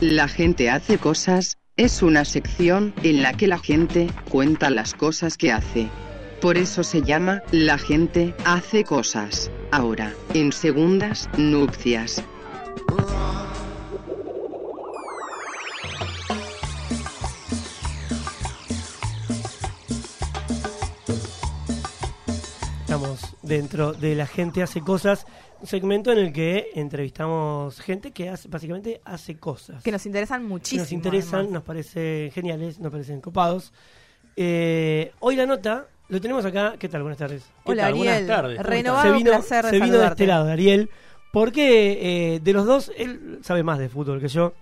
La 0.00 0.28
gente 0.28 0.70
hace 0.70 0.96
cosas, 0.96 1.58
es 1.76 2.00
una 2.00 2.24
sección 2.24 2.94
en 3.02 3.22
la 3.22 3.34
que 3.34 3.46
la 3.46 3.58
gente 3.58 4.08
cuenta 4.30 4.70
las 4.70 4.94
cosas 4.94 5.36
que 5.36 5.52
hace. 5.52 5.88
Por 6.40 6.56
eso 6.56 6.82
se 6.84 7.02
llama 7.02 7.42
La 7.52 7.76
gente 7.76 8.34
hace 8.46 8.82
cosas. 8.82 9.50
Ahora, 9.70 10.14
en 10.32 10.52
segundas 10.52 11.28
nupcias. 11.36 12.24
Dentro 23.50 23.92
de 23.92 24.14
La 24.14 24.26
gente 24.26 24.62
hace 24.62 24.80
cosas, 24.80 25.26
un 25.60 25.66
segmento 25.66 26.12
en 26.12 26.18
el 26.18 26.32
que 26.32 26.68
entrevistamos 26.74 27.80
gente 27.80 28.12
que 28.12 28.28
hace, 28.28 28.48
básicamente 28.48 29.00
hace 29.04 29.38
cosas. 29.38 29.82
Que 29.82 29.90
nos 29.90 30.06
interesan 30.06 30.44
muchísimo. 30.44 30.82
nos 30.82 30.92
interesan, 30.92 31.34
además. 31.40 31.52
nos 31.54 31.62
parecen 31.64 32.30
geniales, 32.30 32.78
nos 32.78 32.92
parecen 32.92 33.20
copados. 33.20 33.72
Eh, 34.36 35.12
hoy 35.18 35.34
la 35.34 35.46
nota 35.46 35.88
lo 36.08 36.20
tenemos 36.20 36.44
acá. 36.44 36.76
¿Qué 36.78 36.88
tal? 36.88 37.02
Buenas 37.02 37.18
tardes. 37.18 37.42
¿Qué 37.42 37.72
Hola 37.72 37.82
tal? 37.82 37.94
Buenas 37.94 38.14
Ariel, 38.14 38.28
tardes, 38.28 38.56
¿cómo 38.58 38.70
renovado 38.70 39.02
se 39.02 39.18
vino, 39.18 39.30
placer 39.32 39.64
se 39.66 39.80
vino 39.80 39.98
de 39.98 40.06
este 40.06 40.26
lado, 40.28 40.48
Ariel, 40.48 40.90
porque 41.32 42.34
eh, 42.34 42.40
de 42.40 42.52
los 42.52 42.66
dos, 42.66 42.92
él 42.96 43.40
sabe 43.42 43.64
más 43.64 43.80
de 43.80 43.88
fútbol 43.88 44.20
que 44.20 44.28
yo. 44.28 44.54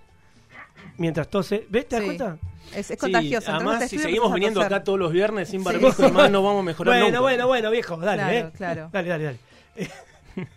Mientras 0.97 1.27
tose, 1.29 1.65
¿ves? 1.69 1.87
¿Te 1.87 1.95
das 1.95 2.01
Sí. 2.01 2.05
cuenta? 2.05 2.37
Es, 2.71 2.77
es 2.77 2.87
Sí, 2.87 2.97
contagioso. 2.97 3.51
Entramos 3.51 3.73
además, 3.75 3.89
si 3.89 3.97
seguimos 3.99 4.33
viniendo 4.33 4.61
acá 4.61 4.83
todos 4.83 4.99
los 4.99 5.11
viernes 5.11 5.49
sin 5.49 5.61
Sí. 5.61 5.65
barbijo, 5.65 6.03
además 6.03 6.29
no 6.29 6.43
vamos 6.43 6.59
a 6.61 6.63
mejorar 6.63 6.93
Bueno, 6.93 7.05
nunca. 7.07 7.19
bueno, 7.21 7.47
bueno, 7.47 7.71
viejo, 7.71 7.97
dale, 7.97 8.21
Claro, 8.23 8.37
¿eh? 8.47 8.51
claro. 8.55 8.89
Dale, 8.91 9.09
dale, 9.09 9.23
dale. 9.23 9.39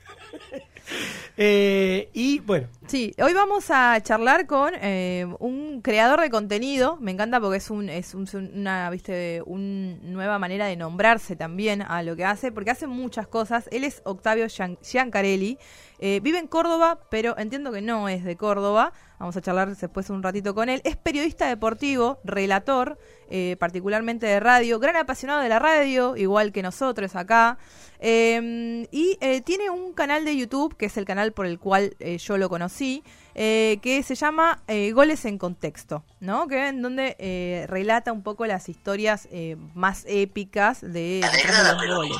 Eh, 1.38 2.10
y 2.12 2.40
bueno, 2.40 2.66
Sí, 2.86 3.14
hoy 3.22 3.32
vamos 3.32 3.70
a 3.70 3.98
charlar 4.02 4.46
con 4.46 4.74
eh, 4.82 5.27
un 5.38 5.80
creador 5.80 6.20
de 6.20 6.28
contenido. 6.28 6.98
Me 7.00 7.10
encanta 7.12 7.41
porque 7.41 7.56
es 7.56 7.70
un 7.70 7.88
es 7.88 8.12
un- 8.14 8.28
una 8.54 8.91
viste 8.91 9.42
una 9.47 9.97
nueva 10.02 10.38
manera 10.38 10.66
de 10.66 10.77
nombrarse 10.77 11.34
también 11.36 11.80
a 11.80 12.02
lo 12.02 12.16
que 12.16 12.25
hace, 12.27 12.52
porque 12.52 12.70
hace 12.70 12.86
muchas 12.86 13.27
cosas. 13.28 13.66
Él 13.72 13.84
es 13.84 14.02
Octavio 14.04 14.47
Gian- 14.48 14.77
Giancarelli. 14.82 15.56
Eh, 16.05 16.19
vive 16.20 16.41
en 16.41 16.48
Córdoba, 16.48 16.98
pero 17.11 17.39
entiendo 17.39 17.70
que 17.70 17.81
no 17.81 18.08
es 18.08 18.25
de 18.25 18.36
Córdoba. 18.36 18.92
Vamos 19.20 19.36
a 19.36 19.41
charlar 19.41 19.77
después 19.77 20.11
un 20.11 20.20
ratito 20.20 20.53
con 20.53 20.69
él. 20.69 20.81
Es 20.83 20.97
periodista 20.97 21.47
deportivo, 21.47 22.19
relator, 22.25 22.98
eh, 23.31 23.55
particularmente 23.61 24.27
de 24.27 24.41
radio, 24.41 24.81
gran 24.81 24.97
apasionado 24.97 25.41
de 25.42 25.48
la 25.48 25.61
radio, 25.61 26.17
igual 26.17 26.50
que 26.50 26.61
nosotros 26.61 27.14
acá. 27.14 27.56
Eh, 28.00 28.89
y 28.91 29.17
eh, 29.20 29.42
tiene 29.42 29.70
un 29.70 29.92
canal 29.92 30.25
de 30.25 30.36
YouTube, 30.36 30.77
que 30.77 30.86
es 30.86 30.97
el 30.97 31.05
canal 31.05 31.31
por 31.31 31.47
el 31.47 31.61
cual 31.61 31.94
eh, 32.00 32.19
yo 32.19 32.37
lo 32.37 32.48
conocí, 32.48 33.05
que 33.33 34.03
se 34.05 34.14
llama 34.14 34.62
Goles 34.92 35.25
en 35.25 35.39
Contexto, 35.39 36.05
¿no? 36.20 36.48
Que 36.48 36.69
en 36.69 36.83
donde 36.83 37.16
eh, 37.19 37.64
relata 37.69 38.12
un 38.12 38.22
poco 38.22 38.44
las 38.44 38.69
historias 38.69 39.27
eh, 39.31 39.56
más 39.75 40.05
épicas 40.06 40.81
de, 40.83 41.22
de 41.22 41.87
los 41.87 41.97
goles. 41.97 42.16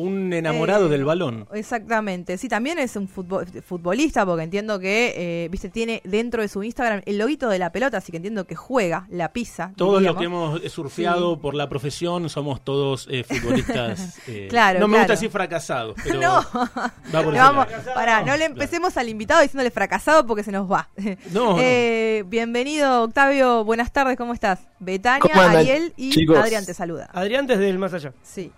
Un 0.00 0.32
enamorado 0.32 0.86
Eh, 0.86 0.88
del 0.90 1.04
balón. 1.04 1.46
Exactamente, 1.52 2.36
sí, 2.38 2.48
también 2.48 2.78
es 2.78 2.96
un 2.96 3.08
futbo- 3.08 3.44
futbolista, 3.62 4.24
porque 4.26 4.44
entiendo 4.44 4.78
que, 4.78 5.14
eh, 5.16 5.48
viste, 5.50 5.68
tiene 5.68 6.00
dentro 6.04 6.42
de 6.42 6.48
su 6.48 6.62
Instagram 6.62 7.02
el 7.06 7.18
loguito 7.18 7.48
de 7.48 7.58
la 7.58 7.70
pelota, 7.72 7.98
así 7.98 8.10
que 8.10 8.16
entiendo 8.16 8.46
que 8.46 8.54
juega, 8.54 9.06
la 9.10 9.32
pisa. 9.32 9.72
Todos 9.76 10.02
los 10.02 10.16
que 10.16 10.24
hemos 10.24 10.60
surfeado 10.72 11.40
por 11.40 11.54
la 11.54 11.68
profesión 11.68 12.28
somos 12.28 12.62
todos 12.64 13.06
eh, 13.10 13.24
futbolistas. 13.24 14.18
eh, 14.28 14.46
Claro, 14.50 14.80
no 14.80 14.88
me 14.88 14.92
claro. 14.94 15.02
gusta 15.04 15.12
decir 15.14 15.30
fracasados, 15.30 15.96
pero 16.04 16.20
No, 16.20 16.34
va 16.54 17.22
por 17.22 17.32
No, 17.34 17.38
vamos, 17.38 17.66
pará, 17.94 18.22
no 18.22 18.36
le 18.36 18.46
empecemos 18.46 18.96
al 18.96 19.08
invitado 19.08 19.42
diciéndole 19.42 19.70
fracasado 19.70 20.26
porque 20.26 20.42
se 20.42 20.52
nos 20.52 20.70
va. 20.70 20.88
No, 21.32 21.56
no. 21.56 22.24
Bienvenido, 22.26 23.02
Octavio. 23.04 23.64
Buenas 23.64 23.92
tardes, 23.92 24.16
¿cómo 24.16 24.32
estás? 24.34 24.60
Betania, 24.78 25.20
¿Cómo 25.20 25.40
andan, 25.40 25.56
Ariel 25.58 25.92
y 25.96 26.10
chicos? 26.10 26.38
Adrián 26.38 26.64
te 26.64 26.74
saluda. 26.74 27.08
Adrián 27.12 27.46
desde 27.46 27.68
el 27.68 27.78
más 27.78 27.92
allá. 27.94 28.12
Sí, 28.22 28.50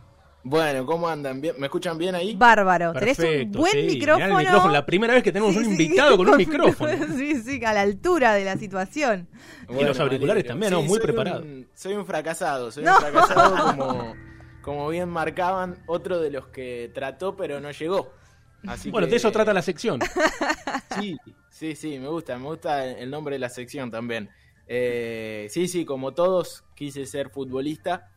Bueno, 0.44 0.84
¿cómo 0.84 1.08
andan? 1.08 1.40
¿Bien? 1.40 1.54
¿Me 1.58 1.66
escuchan 1.66 1.96
bien 1.96 2.14
ahí? 2.16 2.34
bárbaro. 2.34 2.92
Tenés 2.92 3.16
un 3.18 3.24
Perfecto, 3.24 3.58
buen 3.60 3.72
sí, 3.72 3.78
mirá 3.78 3.86
el 3.92 3.98
micrófono. 3.98 4.38
micrófono, 4.38 4.72
La 4.72 4.84
primera 4.86 5.14
vez 5.14 5.22
que 5.22 5.30
tenemos 5.32 5.52
Sí, 5.54 5.58
un 5.60 5.64
sí, 5.64 5.70
invitado 5.70 6.16
con 6.16 6.28
un 6.28 6.36
micrófono. 6.46 6.92
sí, 7.16 7.40
sí, 7.42 7.64
a 7.64 7.72
la 7.72 7.82
altura 7.82 8.34
de 8.34 8.44
la 8.44 8.56
situación. 8.56 9.28
Y 9.68 9.84
los 9.84 10.00
auriculares 10.00 10.44
también, 10.44 10.72
¿no? 10.72 10.82
Muy 10.82 10.98
preparado. 10.98 11.42
un- 11.42 11.68
soy 11.74 11.94
un 11.94 12.04
fracasado, 12.04 12.72
soy 12.72 12.82
No. 12.84 12.96
un 12.96 13.00
fracasado 13.02 13.56
como, 13.76 14.14
como 14.62 14.88
bien 14.88 15.08
marcaban, 15.08 15.78
otro 15.86 16.20
de 16.20 16.30
los 16.30 16.48
que 16.48 16.90
trató 16.92 17.36
pero 17.36 17.60
no 17.60 17.70
llegó. 17.70 18.12
Así 18.66 18.90
Bueno, 18.90 19.06
que- 19.06 19.12
de 19.12 19.16
eso 19.18 19.30
trata 19.30 19.52
la 19.52 19.62
sección. 19.62 20.00
Sí, 20.98 21.16
sí, 21.50 21.76
sí, 21.76 21.98
me 22.00 22.08
gusta, 22.08 22.36
me 22.38 22.46
gusta 22.46 22.84
el 22.84 23.10
nombre 23.10 23.36
de 23.36 23.38
la 23.38 23.48
sección 23.48 23.90
también. 23.92 24.28
Eh, 24.66 25.46
sí, 25.50 25.68
sí, 25.68 25.84
como 25.84 26.12
todos 26.14 26.64
quise 26.74 27.06
ser 27.06 27.30
futbolista 27.30 28.08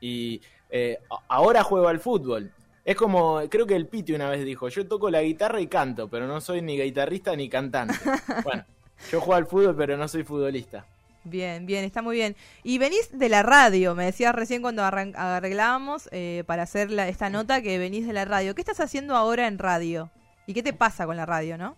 y 0.00 0.40
eh, 0.72 0.98
ahora 1.28 1.62
juego 1.62 1.86
al 1.86 2.00
fútbol. 2.00 2.50
Es 2.84 2.96
como, 2.96 3.40
creo 3.48 3.64
que 3.64 3.76
el 3.76 3.86
Piti 3.86 4.12
una 4.12 4.28
vez 4.28 4.44
dijo, 4.44 4.68
yo 4.68 4.88
toco 4.88 5.08
la 5.08 5.22
guitarra 5.22 5.60
y 5.60 5.68
canto, 5.68 6.08
pero 6.08 6.26
no 6.26 6.40
soy 6.40 6.62
ni 6.62 6.76
guitarrista 6.80 7.36
ni 7.36 7.48
cantante. 7.48 7.94
Bueno, 8.42 8.64
yo 9.12 9.20
juego 9.20 9.34
al 9.34 9.46
fútbol, 9.46 9.76
pero 9.76 9.96
no 9.96 10.08
soy 10.08 10.24
futbolista. 10.24 10.84
Bien, 11.24 11.64
bien, 11.66 11.84
está 11.84 12.02
muy 12.02 12.16
bien. 12.16 12.34
Y 12.64 12.78
venís 12.78 13.16
de 13.16 13.28
la 13.28 13.44
radio, 13.44 13.94
me 13.94 14.04
decías 14.06 14.34
recién 14.34 14.60
cuando 14.62 14.82
arreglábamos 14.82 16.08
eh, 16.10 16.42
para 16.48 16.64
hacer 16.64 16.90
la- 16.90 17.06
esta 17.06 17.30
nota 17.30 17.62
que 17.62 17.78
venís 17.78 18.04
de 18.08 18.12
la 18.14 18.24
radio. 18.24 18.56
¿Qué 18.56 18.62
estás 18.62 18.80
haciendo 18.80 19.14
ahora 19.14 19.46
en 19.46 19.58
radio? 19.58 20.10
¿Y 20.48 20.54
qué 20.54 20.64
te 20.64 20.72
pasa 20.72 21.06
con 21.06 21.16
la 21.16 21.24
radio, 21.26 21.56
no? 21.56 21.76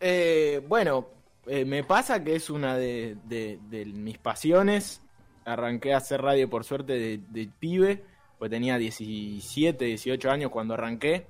Eh, 0.00 0.62
bueno, 0.66 1.06
eh, 1.46 1.64
me 1.64 1.84
pasa 1.84 2.22
que 2.24 2.34
es 2.34 2.50
una 2.50 2.76
de, 2.76 3.16
de- 3.24 3.58
de 3.68 3.84
mis 3.86 4.18
pasiones. 4.18 5.00
Arranqué 5.44 5.94
a 5.94 5.98
hacer 5.98 6.20
radio 6.22 6.48
por 6.50 6.64
suerte 6.64 7.18
de, 7.18 7.48
pibe, 7.58 8.04
pues 8.38 8.50
tenía 8.50 8.78
17, 8.78 9.84
18 9.84 10.30
años 10.30 10.50
cuando 10.50 10.74
arranqué. 10.74 11.26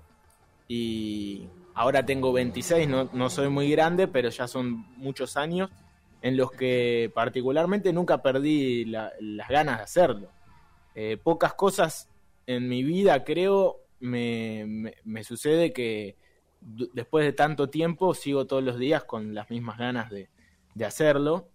Y 0.69 1.47
ahora 1.75 2.04
tengo 2.06 2.32
26, 2.32 2.88
no, 2.88 3.10
no 3.12 3.31
soy 3.31 3.49
muy 3.49 3.70
grande, 3.70 4.09
pero 4.09 4.28
ya 4.31 4.47
son 4.47 4.87
muchos 4.97 5.37
años 5.37 5.70
en 6.22 6.37
los 6.37 6.50
que 6.53 7.10
particularmente 7.15 7.93
nunca 7.93 8.22
perdí 8.22 8.84
la- 8.84 9.12
las 9.20 9.49
ganas 9.49 9.78
de 9.78 9.82
hacerlo. 9.84 10.28
Eh, 10.94 11.16
pocas 11.22 11.54
cosas 11.54 12.09
en 12.47 12.69
mi 12.69 12.82
vida, 12.82 13.25
creo, 13.25 13.78
me, 14.00 14.65
me- 14.66 14.94
me 15.04 15.25
sucede 15.25 15.72
que 15.72 16.16
después 16.93 17.25
de 17.25 17.32
tanto 17.32 17.70
tiempo 17.70 18.12
sigo 18.15 18.47
todos 18.47 18.62
los 18.62 18.78
días 18.78 19.04
con 19.04 19.34
las 19.34 19.49
mismas 19.50 19.78
ganas 19.78 20.10
de, 20.10 20.28
de 20.75 20.84
hacerlo. 20.84 21.49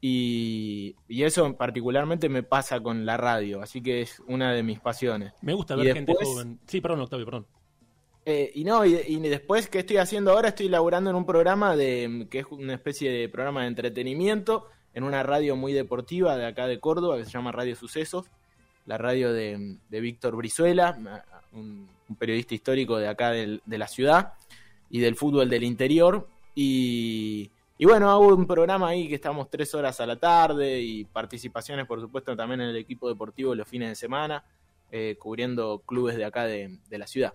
Y, 0.00 0.94
y 1.08 1.22
eso 1.24 1.56
particularmente 1.56 2.28
me 2.28 2.42
pasa 2.42 2.80
con 2.80 3.06
la 3.06 3.16
radio, 3.16 3.62
así 3.62 3.82
que 3.82 4.02
es 4.02 4.22
una 4.26 4.52
de 4.52 4.62
mis 4.62 4.78
pasiones. 4.78 5.32
Me 5.42 5.54
gusta 5.54 5.74
ver 5.74 5.94
gente 5.94 6.14
joven. 6.22 6.58
Sí, 6.66 6.80
perdón, 6.80 7.00
Octavio, 7.00 7.24
perdón. 7.24 7.46
Eh, 8.24 8.50
y 8.54 8.64
no, 8.64 8.84
y, 8.84 8.94
y 8.94 9.18
después 9.20 9.68
que 9.68 9.78
estoy 9.80 9.96
haciendo 9.98 10.32
ahora, 10.32 10.48
estoy 10.48 10.68
laburando 10.68 11.10
en 11.10 11.16
un 11.16 11.24
programa 11.24 11.76
de 11.76 12.26
que 12.30 12.40
es 12.40 12.46
una 12.50 12.74
especie 12.74 13.10
de 13.10 13.28
programa 13.28 13.62
de 13.62 13.68
entretenimiento 13.68 14.66
en 14.94 15.04
una 15.04 15.22
radio 15.22 15.56
muy 15.56 15.72
deportiva 15.72 16.36
de 16.36 16.46
acá 16.46 16.66
de 16.66 16.78
Córdoba 16.80 17.16
que 17.18 17.24
se 17.24 17.30
llama 17.30 17.52
Radio 17.52 17.76
Sucesos, 17.76 18.26
la 18.84 18.98
radio 18.98 19.32
de, 19.32 19.76
de 19.88 20.00
Víctor 20.00 20.36
Brizuela, 20.36 21.24
un, 21.52 21.88
un 22.08 22.16
periodista 22.16 22.54
histórico 22.54 22.98
de 22.98 23.08
acá 23.08 23.30
del- 23.30 23.62
de 23.64 23.78
la 23.78 23.88
ciudad 23.88 24.34
y 24.90 25.00
del 25.00 25.16
fútbol 25.16 25.48
del 25.48 25.64
interior. 25.64 26.28
Y, 26.54 27.50
y 27.78 27.84
bueno, 27.84 28.10
hago 28.10 28.28
un 28.34 28.46
programa 28.46 28.88
ahí 28.88 29.08
que 29.08 29.14
estamos 29.16 29.50
tres 29.50 29.74
horas 29.74 30.00
a 30.00 30.06
la 30.06 30.16
tarde 30.16 30.80
y 30.80 31.04
participaciones, 31.04 31.86
por 31.86 32.00
supuesto, 32.00 32.34
también 32.36 32.60
en 32.62 32.68
el 32.70 32.76
equipo 32.76 33.08
deportivo 33.08 33.54
los 33.54 33.68
fines 33.68 33.88
de 33.90 33.94
semana, 33.94 34.44
eh, 34.90 35.16
cubriendo 35.18 35.82
clubes 35.84 36.16
de 36.16 36.24
acá 36.24 36.44
de- 36.44 36.78
de 36.88 36.98
la 36.98 37.06
ciudad. 37.06 37.34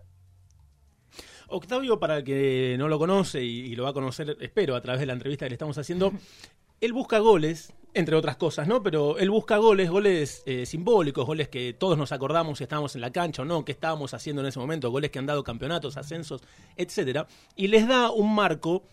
Octavio, 1.48 2.00
para 2.00 2.18
el 2.20 2.24
que 2.24 2.76
no 2.80 2.88
lo 2.88 2.98
conoce 2.98 3.44
y, 3.44 3.60
y 3.72 3.76
lo 3.76 3.84
va 3.84 3.90
a 3.90 3.94
conocer, 3.94 4.38
espero, 4.40 4.76
a 4.76 4.82
través 4.82 5.00
de 5.02 5.06
la 5.06 5.14
entrevista 5.14 5.46
que 5.46 5.50
le 5.50 5.56
estamos 5.56 5.78
haciendo, 5.78 6.14
él 6.82 6.94
busca 6.94 7.20
goles, 7.20 7.74
entre 7.94 8.16
otras 8.16 8.38
cosas, 8.38 8.68
¿no? 8.70 8.82
Pero 8.82 9.18
él 9.20 9.30
busca 9.30 9.58
goles, 9.58 9.90
goles 9.90 10.44
eh, 10.46 10.66
simbólicos, 10.66 11.26
goles 11.26 11.50
que 11.50 11.74
todos 11.74 11.98
nos 11.98 12.14
acordamos 12.14 12.58
si 12.60 12.64
estábamos 12.64 12.96
en 12.96 13.02
la 13.02 13.12
cancha 13.12 13.42
o 13.42 13.46
no, 13.46 13.66
qué 13.66 13.74
estábamos 13.74 14.14
haciendo 14.14 14.42
en 14.42 14.48
ese 14.48 14.60
momento, 14.60 14.90
goles 14.90 15.12
que 15.12 15.20
han 15.20 15.26
dado 15.26 15.44
campeonatos, 15.44 15.98
ascensos, 15.98 16.42
etcétera, 16.78 17.28
y 17.58 17.68
les 17.68 17.86
da 17.86 18.10
un 18.12 18.34
marco 18.34 18.84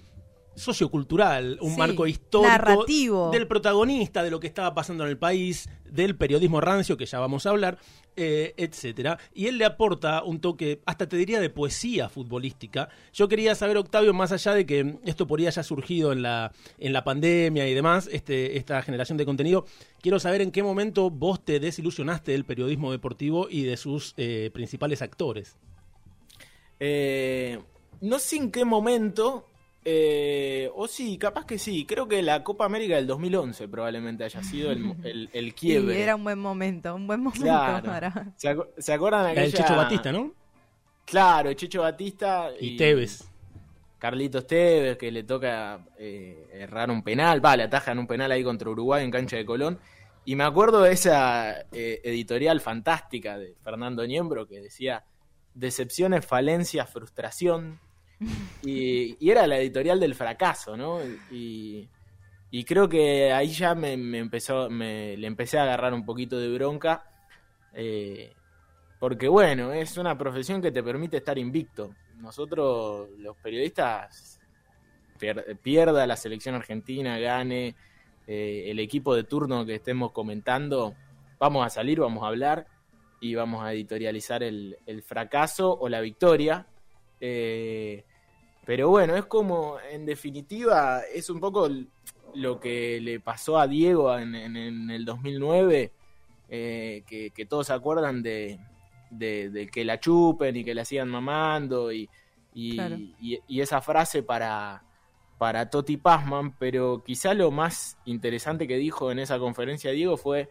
sociocultural, 0.58 1.58
un 1.60 1.72
Sí, 1.72 1.78
marco 1.78 2.06
histórico 2.06 2.50
narrativo. 2.50 3.31
del 3.31 3.46
protagonista 3.46 4.22
de 4.22 4.31
lo 4.31 4.40
que 4.40 4.46
estaba 4.46 4.75
pasando 4.75 5.05
en 5.05 5.10
el 5.10 5.19
país, 5.19 5.69
del 5.90 6.16
periodismo 6.16 6.60
rancio, 6.60 6.96
que 6.96 7.06
ya 7.06 7.19
vamos 7.20 7.46
a 7.46 7.50
hablar, 7.50 7.78
eh, 8.16 8.52
etcétera. 8.56 9.19
Y 9.32 9.46
él 9.46 9.56
le 9.58 9.64
aporta 9.64 10.22
un 10.25 10.40
toque, 10.40 10.82
hasta 10.84 11.08
te 11.08 11.16
diría, 11.16 11.40
de 11.40 11.50
poesía 11.50 12.08
futbolística. 12.08 12.88
Yo 13.14 13.28
quería 13.28 13.55
saber, 13.55 13.76
Octavio, 13.76 14.12
más 14.12 14.32
allá 14.32 14.52
de 14.55 14.66
que 14.66 14.99
esto 15.05 15.26
podría 15.26 15.49
haya 15.49 15.62
surgido 15.62 16.12
en 16.12 16.20
la, 16.22 16.52
en 16.78 16.93
la 16.93 17.04
pandemia 17.04 17.66
y 17.69 17.72
demás, 17.75 18.08
este, 18.12 18.58
esta 18.58 18.82
generación 18.82 19.16
de 19.16 19.25
contenido, 19.25 19.64
quiero 20.02 20.19
saber 20.20 20.43
en 20.43 20.50
qué 20.50 20.62
momento 20.62 21.08
vos 21.11 21.43
te 21.44 21.58
desilusionaste 21.61 22.32
del 22.32 22.44
periodismo 22.44 22.90
deportivo 22.93 23.49
y 23.49 23.62
de 23.62 23.76
sus 23.78 24.12
eh, 24.19 24.50
principales 24.52 25.00
actores. 25.00 25.56
Eh, 26.81 27.58
no 28.00 28.19
sé 28.19 28.37
en 28.37 28.50
qué 28.50 28.64
momento. 28.64 29.46
Eh, 29.90 30.70
o 30.75 30.87
sí, 30.87 31.17
capaz 31.17 31.46
que 31.46 31.58
sí. 31.58 31.87
Creo 31.87 32.06
que 32.06 32.20
la 32.23 32.44
Copa 32.44 32.67
América 32.67 32.96
del 32.96 33.06
2011 33.06 33.69
probablemente 33.69 34.23
haya 34.25 34.43
sido 34.43 34.70
el, 34.70 34.94
el, 35.05 35.31
el 35.32 35.55
quiebre. 35.55 36.02
era 36.02 36.14
un 36.14 36.25
buen 36.25 36.38
momento, 36.38 36.94
un 36.94 37.06
buen 37.06 37.20
momento 37.23 37.43
Claro. 37.44 37.87
para... 37.87 38.32
¿Se, 38.37 38.55
acu- 38.55 38.69
se 38.76 38.93
acuerdan 38.93 39.25
de 39.26 39.31
aquella... 39.40 39.56
Checho 39.56 39.76
Batista, 39.76 40.12
¿no? 40.12 40.32
Claro, 41.06 41.52
Checho 41.55 41.81
Batista 41.81 42.50
Y 42.61 42.76
Tevez. 42.76 43.25
Carlitos 43.99 44.46
Tevez, 44.46 44.99
que 44.99 45.11
le 45.11 45.23
toca 45.25 45.81
eh, 45.99 46.49
errar 46.52 46.90
un 46.90 47.02
penal, 47.02 47.43
va, 47.44 47.56
le 47.56 47.62
atajan 47.62 47.99
un 47.99 48.06
penal 48.06 48.31
ahí 48.31 48.44
contra 48.44 48.69
Uruguay 48.69 49.02
en 49.05 49.11
cancha 49.11 49.37
de 49.37 49.46
Colón. 49.46 49.79
Y 50.26 50.37
me 50.37 50.44
acuerdo 50.44 50.82
de 50.82 50.93
esa 50.93 51.62
eh, 51.73 52.00
editorial 52.05 52.61
fantástica 52.61 53.38
de 53.38 53.55
Fernando 53.64 54.06
Niembro 54.06 54.46
que 54.46 54.61
decía 54.61 55.05
decepciones, 55.55 56.26
falencias, 56.26 56.90
frustración. 56.90 57.81
Y, 58.62 59.16
era 59.30 59.46
la 59.46 59.58
editorial 59.58 60.00
del 60.00 60.14
fracaso, 60.14 60.76
¿no? 60.76 61.00
Y, 61.30 61.88
creo 62.66 62.88
que 62.88 63.32
ahí 63.32 63.48
ya 63.48 63.74
me, 63.74 63.92
empezó, 63.92 64.68
me, 64.70 65.16
le 65.16 65.26
empecé 65.26 65.58
a 65.58 65.62
agarrar 65.64 65.94
un 65.94 66.04
poquito 66.04 66.38
de 66.38 66.52
bronca. 66.52 67.04
eh, 67.74 68.32
porque 68.98 69.28
bueno, 69.28 69.72
es 69.72 69.96
una 69.96 70.18
profesión 70.18 70.60
que 70.60 70.72
te 70.72 70.82
permite 70.82 71.18
estar 71.18 71.38
invicto. 71.38 71.94
Nosotros, 72.16 73.08
los 73.18 73.36
periodistas, 73.36 74.40
pier- 75.20 75.56
pierda 75.58 76.04
la 76.04 76.16
selección 76.16 76.56
argentina, 76.56 77.16
gane 77.20 77.76
eh, 78.26 78.64
el 78.66 78.80
equipo 78.80 79.14
de 79.14 79.22
turno 79.22 79.64
que 79.64 79.76
estemos 79.76 80.10
comentando, 80.10 80.96
vamos 81.38 81.64
a 81.64 81.70
salir, 81.70 82.00
vamos 82.00 82.24
a 82.24 82.26
hablar 82.26 82.66
y 83.20 83.36
vamos 83.36 83.62
a 83.64 83.72
editorializar 83.72 84.42
el 84.42 84.76
fracaso 85.06 85.78
o 85.78 85.88
la 85.88 86.00
victoria. 86.00 86.66
Eh, 87.20 88.04
pero 88.64 88.90
bueno, 88.90 89.16
es 89.16 89.24
como, 89.26 89.76
en 89.90 90.04
definitiva, 90.06 91.00
es 91.14 91.30
un 91.30 91.40
poco 91.40 91.68
lo 92.34 92.60
que 92.60 93.00
le 93.00 93.18
pasó 93.20 93.58
a 93.58 93.66
Diego 93.66 94.16
en, 94.18 94.34
en- 94.34 94.56
en 94.56 94.90
el 94.90 95.04
2009, 95.04 95.92
eh, 96.50 97.02
que, 97.06 97.30
que 97.30 97.46
todos 97.46 97.66
se 97.68 97.72
acuerdan 97.72 98.22
de, 98.22 98.58
de, 99.10 99.48
de 99.50 99.66
que 99.68 99.84
la 99.84 99.98
chupen 99.98 100.54
y 100.56 100.64
que 100.64 100.74
la 100.74 100.84
sigan 100.84 101.08
mamando 101.08 101.90
y, 101.92 102.08
y, 102.54 102.74
Claro. 102.74 102.96
y- 102.98 103.40
y 103.48 103.60
esa 103.62 103.80
frase 103.80 104.22
para, 104.22 104.82
para 105.38 105.70
Toti 105.70 105.96
Pazman, 105.96 106.52
pero 106.58 107.02
quizá 107.04 107.32
lo 107.32 107.50
más 107.50 107.96
interesante 108.04 108.68
que 108.68 108.76
dijo 108.76 109.10
en 109.10 109.18
esa 109.18 109.38
conferencia 109.38 109.90
Diego 109.92 110.16
fue, 110.18 110.50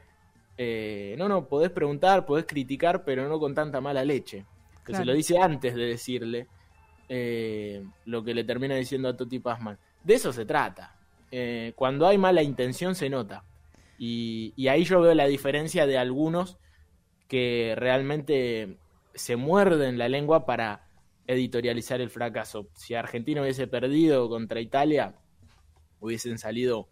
eh, 0.58 1.14
no, 1.20 1.30
no, 1.30 1.48
podés 1.48 1.70
preguntar, 1.70 2.26
podés 2.26 2.46
criticar, 2.48 3.04
pero 3.04 3.28
no 3.30 3.40
con 3.40 3.54
tanta 3.54 3.80
mala 3.80 4.04
leche. 4.04 4.46
Que 4.84 4.94
Claro. 4.94 5.02
se 5.04 5.06
lo 5.06 5.14
dice 5.14 5.38
antes 5.38 5.76
de 5.76 5.86
decirle 5.86 6.48
eh, 7.10 7.86
lo 8.06 8.24
que 8.24 8.34
le 8.34 8.44
termina 8.44 8.76
diciendo 8.76 9.08
a 9.10 9.16
Toti 9.16 9.40
Pazman. 9.40 9.78
De 10.04 10.16
eso 10.16 10.34
se 10.34 10.46
trata. 10.46 10.96
Eh, 11.32 11.74
cuando 11.76 12.08
hay 12.08 12.18
mala 12.18 12.44
intención 12.44 12.96
se 12.96 13.10
nota. 13.10 13.44
Y, 13.98 14.68
ahí 14.68 14.84
yo 14.84 15.02
veo 15.02 15.16
la 15.16 15.26
diferencia 15.26 15.88
de 15.88 15.98
algunos 15.98 16.58
que 17.28 17.74
realmente 17.76 18.78
se 19.16 19.36
muerden 19.36 19.98
la 19.98 20.08
lengua 20.08 20.46
para 20.46 20.88
editorializar 21.26 22.00
el 22.00 22.10
fracaso. 22.10 22.70
Si 22.74 22.94
Argentina 22.94 23.42
hubiese 23.42 23.68
perdido 23.68 24.30
contra 24.30 24.62
Italia, 24.62 25.16
hubiesen 26.00 26.38
salido 26.38 26.90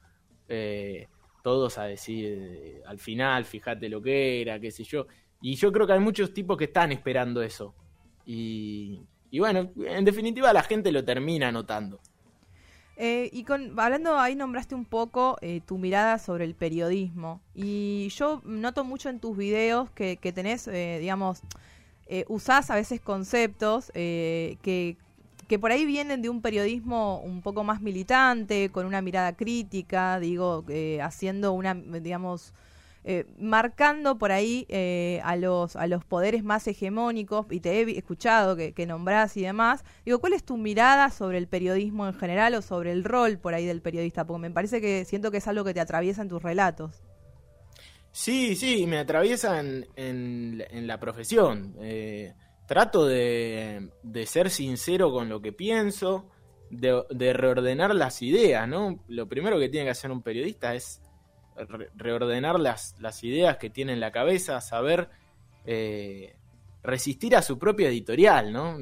eh, 0.50 1.08
todos 1.44 1.78
a 1.78 1.84
decir 1.84 2.82
al 2.88 2.98
final, 3.00 3.46
fíjate 3.46 3.88
lo 3.88 4.02
que 4.02 4.42
era, 4.42 4.60
qué 4.60 4.72
sé 4.72 4.84
yo. 4.84 5.06
Y 5.42 5.56
yo 5.56 5.72
creo 5.72 5.86
que 5.86 5.94
hay 5.94 6.00
muchos 6.00 6.34
tipos 6.34 6.58
que 6.58 6.66
están 6.66 6.92
esperando 6.92 7.44
eso. 7.44 7.76
Y, 8.26 9.04
y 9.32 9.40
bueno, 9.40 9.72
en 9.86 10.06
definitiva 10.06 10.54
la 10.54 10.64
gente 10.64 10.92
lo 10.92 11.04
termina 11.04 11.52
notando. 11.52 12.00
Eh, 12.98 13.30
y 13.34 13.44
con, 13.44 13.78
hablando, 13.78 14.18
ahí 14.18 14.36
nombraste 14.36 14.74
un 14.74 14.86
poco 14.86 15.38
eh, 15.42 15.60
tu 15.66 15.78
mirada 15.78 16.18
sobre 16.18 16.46
el 16.46 16.56
periodismo. 16.56 17.42
Y 17.54 18.08
yo 18.10 18.42
noto 18.46 18.86
mucho 18.86 19.10
en 19.10 19.20
tus 19.20 19.36
videos 19.36 19.90
que, 19.92 20.16
que 20.16 20.32
tenés, 20.32 20.68
eh, 20.68 21.00
digamos, 21.02 21.42
eh, 22.08 22.24
usás 22.30 22.70
a 22.70 22.76
veces 22.76 23.02
conceptos 23.02 23.92
eh, 23.96 24.58
que, 24.62 24.96
que 25.48 25.60
por 25.60 25.72
ahí 25.72 25.86
vienen 25.86 26.22
de 26.22 26.30
un 26.30 26.42
periodismo 26.42 27.20
un 27.20 27.42
poco 27.42 27.64
más 27.64 27.82
militante, 27.82 28.70
con 28.70 28.86
una 28.86 29.02
mirada 29.02 29.36
crítica, 29.36 30.20
digo, 30.20 30.64
eh, 30.70 31.02
haciendo 31.02 31.52
una, 31.52 31.74
digamos, 31.74 32.54
eh, 33.08 33.26
marcando 33.38 34.18
por 34.18 34.32
ahí 34.32 34.66
eh, 34.68 35.22
a 35.24 35.36
los 35.36 35.76
a 35.76 35.86
los 35.86 36.04
poderes 36.04 36.44
más 36.44 36.68
hegemónicos 36.68 37.46
y 37.52 37.60
te 37.60 37.80
he 37.80 37.98
escuchado 37.98 38.56
que, 38.56 38.74
que 38.74 38.88
nombrás 38.88 39.38
y 39.38 39.44
demás 39.44 39.86
digo 40.04 40.20
cuál 40.20 40.34
es 40.34 40.44
tu 40.44 40.58
mirada 40.58 41.12
sobre 41.12 41.38
el 41.38 41.48
periodismo 41.48 42.08
en 42.08 42.16
general 42.16 42.56
o 42.56 42.64
sobre 42.64 42.92
el 42.92 43.04
rol 43.04 43.38
por 43.38 43.54
ahí 43.54 43.66
del 43.66 43.82
periodista 43.82 44.26
porque 44.26 44.42
me 44.42 44.52
parece 44.52 44.82
que 44.82 45.06
siento 45.06 45.30
que 45.30 45.38
es 45.38 45.48
algo 45.48 45.64
que 45.64 45.76
te 45.76 45.82
atraviesa 45.82 46.24
en 46.24 46.30
tus 46.30 46.42
relatos 46.42 47.04
Sí, 48.16 48.56
sí, 48.56 48.88
me 48.88 49.00
atraviesa 49.00 49.60
en, 49.60 50.88
la 50.88 50.98
profesión. 51.02 51.76
Eh, 51.82 52.34
trato 52.66 53.06
de, 53.06 53.90
ser 54.26 54.50
sincero 54.50 55.12
con 55.12 55.28
lo 55.28 55.42
que 55.42 55.52
pienso, 55.52 56.30
de 56.70 57.34
reordenar 57.34 57.94
las 57.94 58.22
ideas, 58.22 58.70
¿no? 58.70 59.04
Lo 59.10 59.28
primero 59.28 59.60
que 59.60 59.68
tiene 59.68 59.88
que 59.88 59.92
hacer 59.92 60.12
un 60.12 60.22
periodista 60.22 60.74
es 60.76 61.02
re- 61.56 61.90
reordenar 61.96 62.60
las, 62.60 62.96
ideas 63.24 63.58
que 63.58 63.70
tiene 63.70 63.94
en 63.94 64.00
la 64.00 64.12
cabeza, 64.12 64.60
saber 64.62 65.10
eh, 65.66 66.36
resistir 66.84 67.36
a 67.36 67.42
su 67.42 67.58
propia 67.58 67.90
editorial, 67.90 68.52
¿no? 68.54 68.78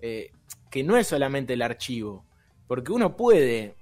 eh, 0.00 0.30
que 0.70 0.82
no 0.82 0.96
es 0.96 1.06
solamente 1.06 1.52
el 1.54 1.62
archivo, 1.62 2.24
porque 2.66 2.92
uno 2.92 3.16
puede 3.16 3.74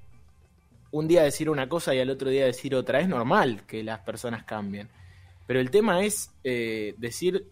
un 0.91 1.09
día 1.09 1.23
decir 1.23 1.49
una 1.49 1.69
cosa 1.69 1.95
y 1.95 2.01
al 2.01 2.11
otro 2.11 2.29
día 2.29 2.45
decir 2.45 2.75
otra. 2.75 3.01
Es 3.01 3.09
normal 3.09 3.65
que 3.67 3.83
las 3.83 4.01
personas 4.01 4.45
cambien. 4.45 4.91
Pero 5.47 5.59
el 5.59 5.71
tema 5.71 6.03
es 6.05 6.31
eh, 6.45 6.95
decir 6.99 7.47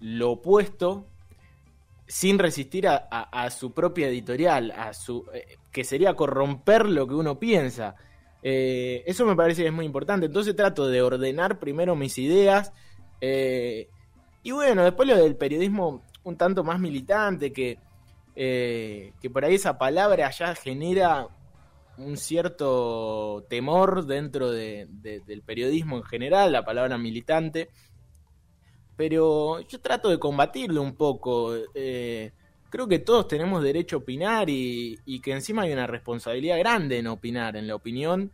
lo 0.00 0.32
opuesto 0.32 1.06
sin 2.06 2.38
resistir 2.38 2.86
a, 2.86 2.96
a- 3.10 3.50
su 3.50 3.72
propia 3.72 4.08
editorial, 4.08 4.70
a 4.72 4.92
su 4.92 5.24
que 5.72 5.82
sería 5.84 6.14
corromper 6.14 6.84
lo 6.86 7.06
que 7.08 7.14
uno 7.14 7.38
piensa. 7.38 7.94
Eh, 8.44 9.02
eso 9.06 9.24
me 9.26 9.36
parece 9.36 9.62
que 9.62 9.68
es 9.68 9.74
muy 9.74 9.86
importante. 9.86 10.26
Entonces 10.26 10.54
trato 10.56 10.86
de 10.88 11.02
ordenar 11.02 11.58
primero 11.60 11.96
mis 11.96 12.18
ideas. 12.18 12.72
eh, 13.22 13.88
y 14.42 14.50
bueno, 14.52 14.84
después 14.84 15.08
lo 15.08 15.16
del 15.16 15.36
periodismo 15.36 16.04
un 16.24 16.36
tanto 16.36 16.64
más 16.64 16.80
militante, 16.80 17.52
que, 17.52 17.78
eh, 18.36 19.12
que 19.20 19.30
por 19.30 19.44
ahí 19.44 19.54
esa 19.56 19.78
palabra 19.78 20.30
ya 20.30 20.54
genera 20.54 21.28
un 21.98 22.16
cierto 22.18 23.46
temor 23.48 24.06
dentro 24.06 24.50
de- 24.50 24.86
de- 24.90 25.20
del 25.20 25.42
periodismo 25.42 25.96
en 25.98 26.04
general, 26.04 26.52
la 26.52 26.64
palabra 26.64 26.98
militante, 26.98 27.70
pero 28.96 29.60
yo 29.60 29.80
trato 29.80 30.08
de 30.08 30.18
combatirlo 30.18 30.82
un 30.82 30.96
poco. 30.96 31.52
creo 32.70 32.88
que 32.88 32.98
todos 32.98 33.28
tenemos 33.28 33.62
derecho 33.62 33.96
a 33.96 33.98
opinar 34.00 34.48
y 34.50 35.20
que 35.22 35.32
encima 35.32 35.62
hay 35.62 35.72
una 35.72 35.86
responsabilidad 35.86 36.58
grande 36.58 36.98
en 36.98 37.06
opinar, 37.06 37.56
en 37.56 37.68
la 37.68 37.76
opinión, 37.76 38.32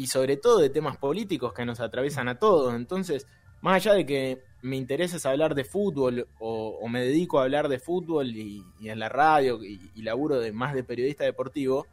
y 0.00 0.06
sobre 0.06 0.38
todo 0.38 0.60
de 0.60 0.70
temas 0.70 0.96
políticos 0.96 1.52
que 1.52 1.66
nos 1.66 1.78
atraviesan 1.78 2.26
a 2.26 2.38
todos. 2.38 2.74
Entonces, 2.74 3.26
más 3.60 3.74
allá 3.74 3.92
de 3.92 4.06
que 4.06 4.42
me 4.62 4.76
intereses 4.76 5.26
hablar 5.26 5.54
de 5.54 5.64
fútbol 5.64 6.26
o, 6.38 6.88
me 6.88 7.02
dedico 7.02 7.38
a 7.38 7.42
hablar 7.42 7.68
de 7.68 7.78
fútbol 7.78 8.34
y, 8.34 8.64
en 8.82 8.98
la 8.98 9.10
radio 9.10 9.62
y, 9.62 10.00
laburo 10.00 10.40
de 10.40 10.52
más 10.52 10.72
de 10.72 10.84
periodista 10.84 11.24
deportivo, 11.24 11.86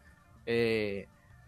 eh, 0.45 1.07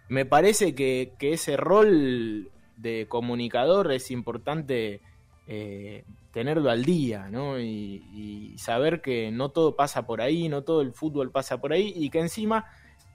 me 0.10 0.26
parece 0.26 0.76
que, 0.76 1.14
ese 1.22 1.56
rol 1.56 2.52
de 2.76 3.06
comunicador 3.08 3.94
es 3.94 4.12
importante 4.12 5.00
eh, 5.48 6.04
tenerlo 6.34 6.70
al 6.70 6.84
día, 6.84 7.30
¿no? 7.30 7.58
Y 7.58 8.54
saber 8.58 9.00
que 9.00 9.32
no 9.32 9.48
todo 9.48 9.78
pasa 9.78 10.06
por 10.06 10.20
ahí, 10.20 10.50
no 10.50 10.64
todo 10.64 10.82
el 10.82 10.92
fútbol 10.92 11.32
pasa 11.32 11.62
por 11.62 11.72
ahí 11.72 11.94
y 11.96 12.10
que 12.10 12.20
encima 12.20 12.66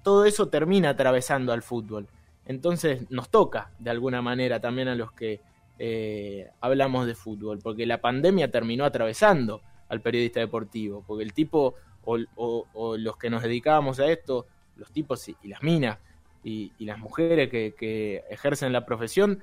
todo 0.03 0.25
eso 0.25 0.49
termina 0.49 0.89
atravesando 0.89 1.53
al 1.53 1.61
fútbol. 1.61 2.09
Entonces 2.47 3.11
nos 3.11 3.31
toca 3.31 3.71
de 3.79 3.91
alguna 3.91 4.23
manera 4.23 4.61
también 4.61 4.89
a 4.89 4.95
los 4.95 5.13
que 5.13 5.41
eh, 5.79 6.51
hablamos 6.61 7.07
de 7.07 7.15
fútbol, 7.15 7.59
porque 7.63 7.87
la 7.87 8.01
pandemia 8.01 8.51
terminó 8.51 8.85
atravesando 8.85 9.63
al 9.89 10.01
periodista 10.01 10.41
deportivo, 10.41 11.03
porque 11.07 11.25
el 11.25 11.33
tipo 11.33 11.75
o, 12.05 12.97
los 12.99 13.17
que 13.17 13.31
nos 13.31 13.43
dedicábamos 13.43 13.99
a 13.99 14.11
esto, 14.11 14.47
los 14.77 14.93
tipos 14.93 15.29
y, 15.29 15.37
las 15.49 15.63
minas 15.63 15.99
y, 16.43 16.73
las 16.81 16.99
mujeres 16.99 17.51
que, 17.51 17.75
que 17.77 18.25
ejercen 18.29 18.73
la 18.73 18.85
profesión, 18.85 19.43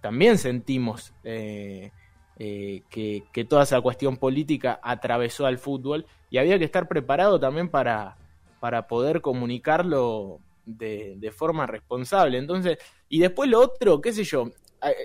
también 0.00 0.38
sentimos 0.38 1.12
eh, 1.24 1.90
eh, 2.38 2.82
que, 2.88 3.24
que 3.32 3.44
toda 3.44 3.64
esa 3.64 3.80
cuestión 3.80 4.18
política 4.18 4.78
atravesó 4.82 5.46
al 5.46 5.58
fútbol 5.58 6.06
y 6.30 6.38
había 6.38 6.58
que 6.58 6.64
estar 6.64 6.86
preparado 6.86 7.40
también 7.40 7.68
para, 7.68 8.16
para 8.60 8.86
poder 8.86 9.20
comunicarlo 9.20 10.40
de, 10.66 11.32
forma 11.34 11.66
responsable. 11.66 12.38
Entonces, 12.38 12.78
y 13.08 13.20
después 13.20 13.48
lo 13.48 13.60
otro, 13.60 14.00
qué 14.00 14.12
sé 14.12 14.24
yo, 14.24 14.50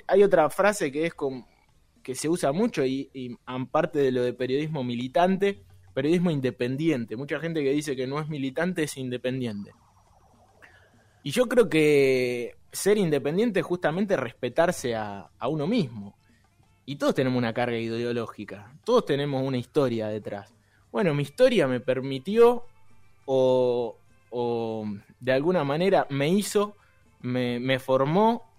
hay, 0.07 0.23
otra 0.23 0.49
frase 0.49 0.91
que 0.91 1.05
es 1.05 1.13
con, 1.13 1.45
que 2.03 2.15
se 2.15 2.27
usa 2.27 2.51
mucho 2.51 2.85
y, 2.85 3.09
y 3.13 3.37
aparte 3.45 3.99
de 3.99 4.11
lo 4.11 4.23
de 4.23 4.33
periodismo 4.33 4.83
militante, 4.83 5.63
periodismo 5.93 6.31
independiente. 6.31 7.15
Mucha 7.15 7.39
gente 7.39 7.63
que 7.63 7.71
dice 7.71 7.95
que 7.95 8.07
no 8.07 8.19
es 8.19 8.27
militante 8.27 8.83
es 8.83 8.97
independiente. 8.97 9.71
Y 11.23 11.31
yo 11.31 11.45
creo 11.47 11.69
que 11.69 12.55
ser 12.71 12.97
independiente 12.97 13.59
es 13.59 13.65
justamente 13.65 14.17
respetarse 14.17 14.95
a, 14.95 15.29
a 15.37 15.47
uno 15.47 15.67
mismo. 15.67 16.17
Y 16.85 16.95
todos 16.95 17.13
tenemos 17.13 17.37
una 17.37 17.53
carga 17.53 17.77
ideológica, 17.77 18.73
todos 18.83 19.05
tenemos 19.05 19.43
una 19.43 19.57
historia 19.57 20.07
detrás. 20.07 20.53
Bueno, 20.91 21.13
mi 21.13 21.21
historia 21.21 21.67
me 21.67 21.79
permitió 21.79 22.65
o, 23.25 23.97
o 24.31 24.85
de 25.19 25.31
alguna 25.31 25.63
manera 25.63 26.07
me 26.09 26.29
hizo, 26.29 26.75
me, 27.21 27.59
me 27.59 27.79
formó 27.79 28.49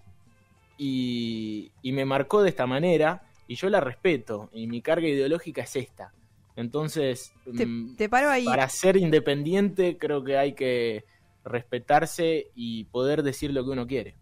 y, 0.77 1.71
y, 1.81 1.91
me 1.91 2.05
marcó 2.05 2.41
de 2.41 2.49
esta 2.49 2.65
manera 2.65 3.23
y 3.47 3.55
yo 3.55 3.69
la 3.69 3.81
respeto 3.81 4.49
y 4.53 4.67
mi 4.67 4.81
carga 4.81 5.07
ideológica 5.07 5.63
es 5.63 5.75
esta. 5.75 6.13
Entonces, 6.55 7.33
te, 7.57 7.65
mm, 7.65 7.95
te 7.95 8.07
paro 8.07 8.29
ahí. 8.29 8.45
para 8.45 8.69
ser 8.69 8.95
independiente 8.95 9.97
creo 9.97 10.23
que 10.23 10.37
hay 10.37 10.53
que 10.53 11.03
respetarse 11.43 12.51
y 12.55 12.85
poder 12.85 13.23
decir 13.23 13.51
lo 13.51 13.63
que 13.63 13.71
uno 13.71 13.87
quiere. 13.87 14.15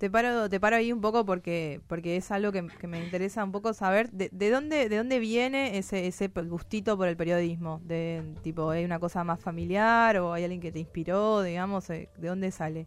Te 0.00 0.08
paro, 0.08 0.48
te 0.48 0.58
paro 0.58 0.76
ahí 0.76 0.94
un 0.94 1.02
poco 1.02 1.26
porque, 1.26 1.82
porque 1.86 2.16
es 2.16 2.30
algo 2.30 2.52
que, 2.52 2.62
me 2.62 3.04
interesa 3.04 3.44
un 3.44 3.52
poco 3.52 3.74
saber 3.74 4.10
de, 4.10 4.30
de, 4.32 4.48
dónde, 4.48 4.88
de 4.88 4.96
dónde 4.96 5.18
viene 5.18 5.76
ese, 5.76 6.06
ese 6.06 6.28
gustito 6.28 6.96
por 6.96 7.06
el 7.06 7.18
periodismo. 7.18 7.82
De 7.84 8.22
tipo, 8.42 8.70
¿hay 8.70 8.86
una 8.86 8.98
cosa 8.98 9.24
más 9.24 9.40
familiar 9.40 10.16
o 10.16 10.32
hay 10.32 10.44
alguien 10.44 10.62
que 10.62 10.72
te 10.72 10.78
inspiró, 10.78 11.42
digamos? 11.42 11.90
eh, 11.90 12.08
¿De 12.16 12.28
dónde 12.28 12.50
sale? 12.50 12.86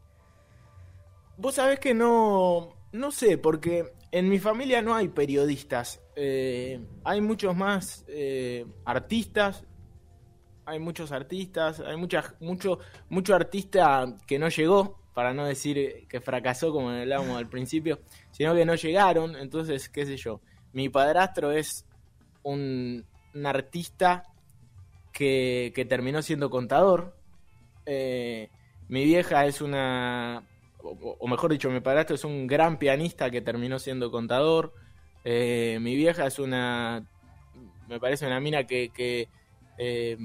Vos 1.38 1.54
sabés 1.54 1.80
que 1.80 1.94
no, 1.94 2.74
no 2.92 3.12
sé, 3.12 3.38
porque 3.38 3.94
en 4.12 4.28
mi 4.28 4.40
familia 4.40 4.82
no 4.82 4.96
hay 4.96 5.10
periodistas. 5.10 6.02
Eh, 6.16 6.84
hay 7.04 7.22
muchos 7.22 7.56
más 7.56 8.06
eh, 8.08 8.66
artistas. 8.86 9.64
Hay 10.66 10.80
muchos 10.80 11.12
artistas, 11.12 11.80
hay 11.80 11.96
mucha, 11.96 12.34
mucho, 12.40 12.80
mucho 13.10 13.36
artista 13.36 14.16
que 14.26 14.40
no 14.40 14.50
llegó, 14.50 15.03
para 15.14 15.34
no 15.34 15.46
decir 15.46 16.08
que 16.08 16.22
fracasó 16.22 16.72
como 16.72 16.90
hablábamos 16.90 17.38
al 17.38 17.50
principio, 17.50 18.00
sino 18.32 18.56
que 18.56 18.66
no 18.66 18.76
llegaron, 18.76 19.36
entonces, 19.36 19.90
qué 19.90 20.06
sé 20.06 20.18
yo. 20.18 20.42
Mi 20.72 20.90
padrastro 20.90 21.52
es 21.52 21.86
un, 22.42 23.06
un 23.34 23.46
artista 23.46 24.24
que, 25.12 25.72
que, 25.76 25.86
terminó 25.86 26.22
siendo 26.22 26.50
contador. 26.50 27.16
Eh, 27.86 28.50
mi 28.88 29.04
vieja 29.06 29.46
es 29.46 29.62
una, 29.62 30.44
o, 30.82 31.18
o, 31.20 31.28
mejor 31.28 31.52
dicho, 31.52 31.70
mi 31.70 31.80
padrastro 31.80 32.16
es 32.16 32.24
un 32.24 32.48
gran 32.48 32.78
pianista 32.80 33.30
que 33.30 33.42
terminó 33.42 33.80
siendo 33.80 34.12
contador. 34.12 34.74
Eh, 35.24 35.78
mi 35.80 35.96
vieja 35.96 36.26
es 36.26 36.40
una, 36.40 37.08
me 37.88 38.00
parece 38.00 38.26
una 38.26 38.40
mina 38.40 38.66
que, 38.66 38.90
que 38.90 39.30
eh, 39.78 40.18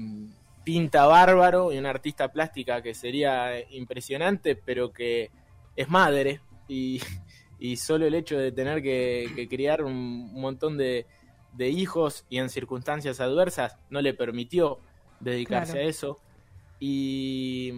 pinta 0.63 1.05
bárbaro 1.05 1.71
y 1.71 1.77
una 1.77 1.89
artista 1.89 2.31
plástica 2.31 2.81
que 2.81 2.93
sería 2.93 3.59
impresionante, 3.71 4.55
pero 4.55 4.91
que 4.91 5.31
es 5.75 5.89
madre 5.89 6.41
y, 6.67 7.01
y 7.59 7.77
solo 7.77 8.05
el 8.05 8.15
hecho 8.15 8.37
de 8.37 8.51
tener 8.51 8.81
que, 8.81 9.31
que 9.35 9.47
criar 9.47 9.83
un, 9.83 10.33
montón 10.33 10.77
de, 10.77 11.05
de, 11.53 11.69
hijos 11.69 12.25
y 12.29 12.37
en 12.37 12.49
circunstancias 12.49 13.19
adversas 13.19 13.77
no 13.89 14.01
le 14.01 14.13
permitió 14.13 14.79
dedicarse 15.19 15.73
claro. 15.73 15.87
a 15.87 15.89
eso. 15.89 16.19
Y, 16.79 17.73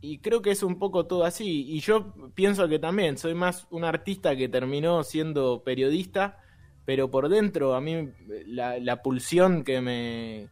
y 0.00 0.18
creo 0.18 0.42
que 0.42 0.50
es 0.50 0.62
un 0.62 0.78
poco 0.78 1.06
todo 1.06 1.24
así. 1.24 1.66
Y 1.68 1.80
yo 1.80 2.12
pienso 2.34 2.68
que 2.68 2.78
también 2.78 3.16
soy 3.16 3.34
más 3.34 3.66
un 3.70 3.84
artista 3.84 4.36
que 4.36 4.48
terminó 4.48 5.02
siendo 5.02 5.62
periodista, 5.62 6.38
pero 6.84 7.10
por 7.10 7.28
dentro 7.28 7.74
a 7.74 7.80
mí 7.80 8.10
la, 8.46 8.78
la 8.78 9.02
pulsión 9.02 9.64
que 9.64 9.80
me, 9.80 10.48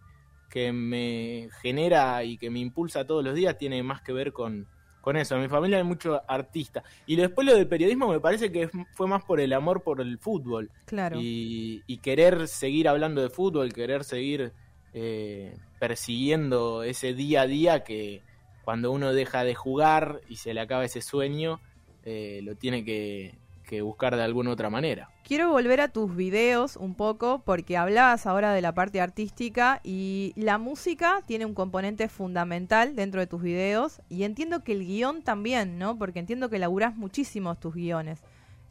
que 0.49 0.73
me 0.73 1.49
genera 1.61 2.23
y 2.25 2.37
que 2.39 2.51
me 2.51 2.61
impulsa 2.61 3.07
todos 3.07 3.25
los 3.25 3.35
días 3.35 3.59
tiene 3.59 3.83
más 3.83 4.03
que 4.03 4.13
ver 4.13 4.33
con, 4.33 4.67
con 5.01 5.17
eso. 5.17 5.37
En 5.37 5.43
mi 5.43 5.49
familia 5.49 5.79
hay 5.79 5.85
mucho 5.85 6.23
artista. 6.29 6.83
Y 7.07 7.17
después 7.17 7.47
lo 7.47 7.55
del 7.55 7.69
periodismo 7.69 8.09
me 8.09 8.21
parece 8.21 8.51
que 8.51 8.69
fue 8.95 9.07
más 9.07 9.25
por 9.25 9.41
el 9.41 9.53
amor 9.53 9.83
por 9.83 10.01
el 10.01 10.19
fútbol. 10.19 10.71
Claro. 10.85 11.19
Y, 11.21 11.83
y 11.87 11.99
querer 11.99 12.49
seguir 12.49 12.89
hablando 12.89 13.23
de 13.23 13.31
fútbol, 13.31 13.73
querer 13.73 14.05
seguir 14.05 14.53
eh, 14.99 15.55
persiguiendo 15.79 16.83
ese 16.83 17.13
día 17.13 17.43
a 17.43 17.47
día 17.47 17.85
que 17.85 18.23
cuando 18.65 18.91
uno 18.91 19.13
deja 19.13 19.45
de 19.45 19.55
jugar 19.55 20.23
y 20.27 20.37
se 20.37 20.55
le 20.55 20.61
acaba 20.61 20.87
ese 20.87 21.03
sueño, 21.03 21.61
eh, 22.03 22.41
lo 22.43 22.57
tiene 22.57 22.83
que, 22.85 23.35
que 23.67 23.83
buscar 23.83 24.17
de 24.17 24.23
alguna 24.23 24.51
otra 24.51 24.71
manera. 24.71 25.11
Quiero 25.25 25.51
volver 25.51 25.81
a 25.81 25.89
tus 25.89 26.15
videos 26.15 26.77
un 26.77 26.95
poco 26.95 27.43
porque 27.45 27.77
hablabas 27.77 28.27
ahora 28.27 28.53
de 28.53 28.63
la 28.63 28.73
parte 28.73 29.01
artística 29.01 29.81
y 29.85 30.33
la 30.37 30.59
música 30.59 31.23
tiene 31.27 31.45
un 31.45 31.55
componente 31.55 32.09
fundamental 32.09 32.97
dentro 32.97 33.21
de 33.21 33.27
tus 33.27 33.43
videos 33.43 34.01
y 34.09 34.23
entiendo 34.23 34.63
que 34.63 34.73
el 34.73 34.87
guion 34.87 35.23
también, 35.23 35.79
¿no? 35.79 35.99
Porque 35.99 36.21
entiendo 36.21 36.49
que 36.49 36.59
laburás 36.59 36.97
muchísimo 36.97 37.57
tus 37.57 37.75
guiones. 37.75 38.21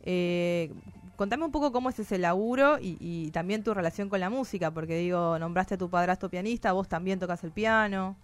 Eh, 0.03 0.71
contame 1.15 1.45
un 1.45 1.51
poco 1.51 1.71
cómo 1.71 1.89
es 1.89 1.99
ese 1.99 2.17
laburo 2.17 2.79
y, 2.79 2.97
y, 2.99 3.31
también 3.31 3.63
tu 3.63 3.73
relación 3.73 4.09
con 4.09 4.19
la 4.19 4.29
música, 4.29 4.71
porque 4.71 4.97
digo, 4.97 5.37
nombraste 5.39 5.75
a 5.75 5.77
tu 5.77 5.89
padrastro 5.89 6.29
pianista, 6.29 6.71
vos 6.71 6.87
también 6.87 7.19
tocas 7.19 7.43
el 7.43 7.51
piano. 7.51 8.15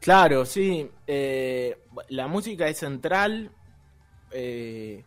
Claro, 0.00 0.46
sí. 0.46 0.90
Eh, 1.06 1.78
la 2.08 2.26
música 2.26 2.66
es 2.68 2.78
central. 2.78 3.50
Eh, 4.32 5.04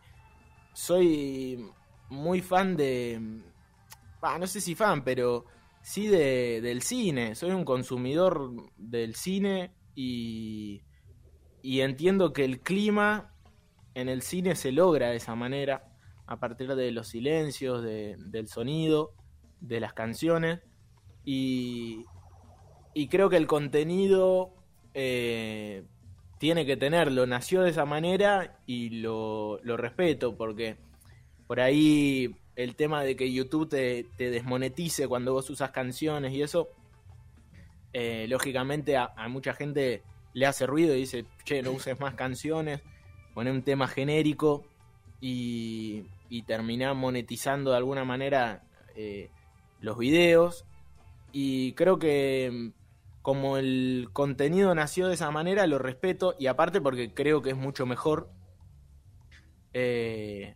soy 0.74 1.70
muy 2.10 2.42
fan 2.42 2.75
de... 2.75 3.42
No 4.39 4.48
sé 4.48 4.62
si 4.62 4.75
fan, 4.75 5.03
pero 5.03 5.46
sí 5.82 6.08
de, 6.08 6.62
del 6.62 6.82
cine. 6.82 7.36
Soy 7.36 7.51
un 7.51 7.65
consumidor 7.65 8.51
del 8.77 9.15
cine 9.15 9.74
y, 9.96 10.82
y 11.62 11.82
entiendo 11.82 12.32
que 12.34 12.46
el 12.46 12.62
clima 12.62 13.34
en 13.96 14.10
el 14.10 14.22
cine 14.22 14.56
se 14.56 14.72
logra 14.72 15.10
de 15.10 15.18
esa 15.18 15.36
manera, 15.36 15.94
a 16.25 16.39
partir 16.39 16.74
de 16.74 16.92
los 16.92 17.10
silencios, 17.10 17.84
de, 17.84 18.15
del 18.18 18.48
sonido, 18.48 19.13
de 19.60 19.80
las 19.80 19.94
canciones. 19.94 20.62
Y, 21.25 22.06
y 22.94 23.08
creo 23.08 23.30
que 23.30 23.38
el 23.38 23.48
contenido 23.48 24.53
eh, 24.94 25.86
tiene 26.44 26.66
que 26.66 26.76
tenerlo, 26.76 27.26
nació 27.26 27.62
de 27.62 27.70
esa 27.70 27.86
manera 27.86 28.60
y 28.66 28.90
lo, 28.90 29.62
lo, 29.64 29.78
respeto 29.78 30.36
porque 30.36 30.76
por 31.48 31.62
ahí 31.62 32.36
el 32.58 32.76
tema 32.76 33.02
de 33.02 33.16
que 33.16 33.32
YouTube 33.32 33.70
te, 33.70 34.08
te 34.18 34.30
desmonetice 34.30 35.08
cuando 35.08 35.32
vos 35.32 35.50
usas 35.50 35.72
canciones 35.72 36.34
y 36.34 36.42
eso, 36.42 36.68
eh, 37.94 38.26
lógicamente 38.28 38.98
a, 38.98 39.14
mucha 39.30 39.54
gente 39.54 40.04
le 40.34 40.46
hace 40.46 40.68
ruido 40.68 40.94
y 40.94 41.00
dice, 41.00 41.24
che, 41.46 41.62
no 41.62 41.72
uses 41.72 41.98
más 42.02 42.16
canciones, 42.16 42.82
pone 43.34 43.50
un 43.50 43.64
tema 43.64 43.88
genérico 43.88 44.66
y, 45.22 46.04
y 46.28 46.42
termina 46.42 46.94
monetizando 46.94 47.72
de 47.72 47.78
alguna 47.78 48.04
manera 48.04 48.64
eh, 48.98 49.30
los 49.80 49.98
videos 49.98 50.66
y 51.32 51.72
creo 51.72 52.00
que 52.00 52.74
como 53.24 53.58
el 53.58 54.10
contenido 54.12 54.75
nació 54.75 55.08
de 55.08 55.15
esa 55.15 55.32
manera, 55.32 55.65
lo 55.65 55.80
respeto 55.80 56.36
y 56.38 56.48
aparte 56.48 56.82
porque 56.82 57.13
creo 57.13 57.42
que 57.42 57.51
es 57.51 57.56
mucho 57.56 57.86
mejor 57.86 58.30
eh, 59.74 60.56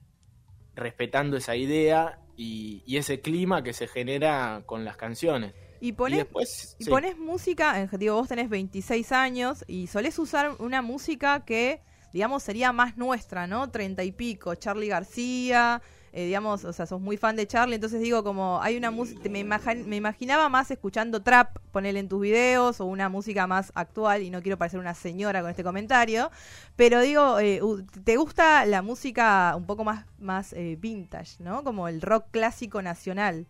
respetando 0.76 1.38
esa 1.38 1.56
idea 1.56 2.20
y, 2.36 2.84
y, 2.86 2.98
ese 2.98 3.22
clima 3.22 3.64
que 3.64 3.72
se 3.74 3.88
genera 3.88 4.64
con 4.66 4.84
las 4.84 4.98
canciones. 4.98 5.54
Y 5.80 5.94
pones, 5.94 6.16
y 6.20 6.24
después, 6.24 6.76
y 6.78 6.84
sí. 6.84 6.90
pones 6.90 7.18
música, 7.18 7.88
digo, 7.94 8.16
vos 8.16 8.28
tenés 8.28 8.50
26 8.50 9.12
años 9.14 9.64
y 9.68 9.88
solés 9.88 10.20
usar 10.20 10.56
una 10.60 10.82
música 10.82 11.46
que, 11.46 11.82
digamos, 12.12 12.44
sería 12.44 12.74
más 12.74 12.98
nuestra, 12.98 13.48
¿no? 13.48 13.72
Treinta 13.72 14.04
y 14.04 14.12
pico, 14.12 14.56
Charlie 14.56 14.90
García, 14.90 15.82
eh, 16.14 16.26
digamos, 16.26 16.64
o 16.64 16.74
sea, 16.74 16.86
sos 16.86 17.02
muy 17.02 17.18
fan 17.18 17.36
de 17.36 17.48
Charlie, 17.48 17.76
entonces 17.76 18.02
digo 18.02 18.24
como 18.24 18.60
hay 18.62 18.78
una 18.78 18.92
música, 18.92 19.30
me, 19.30 19.44
me, 19.44 19.96
imaginaba 19.96 20.50
más 20.50 20.72
escuchando 20.72 21.22
trap, 21.22 21.58
ponerle 21.72 22.00
en 22.00 22.08
tus 22.08 22.22
videos 22.22 22.80
o 22.80 22.86
una 22.86 23.10
música 23.10 23.46
más 23.46 23.72
actual 23.76 24.24
y 24.24 24.30
no 24.30 24.42
quiero 24.42 24.58
parecer 24.58 24.80
una 24.80 24.94
señora 24.94 25.42
con 25.42 25.50
este 25.50 25.64
comentario, 25.64 26.32
pero 26.76 27.02
digo, 27.02 27.40
eh, 27.40 27.62
¿te 28.04 28.16
gusta 28.16 28.66
la 28.66 28.82
música 28.82 29.54
un 29.56 29.66
poco 29.66 29.84
más, 29.84 30.06
más 30.20 30.54
eh, 30.54 30.78
vintage, 30.80 31.44
¿no? 31.44 31.64
Como 31.64 31.88
el 31.88 32.02
rock 32.02 32.26
clásico 32.32 32.82
nacional. 32.82 33.46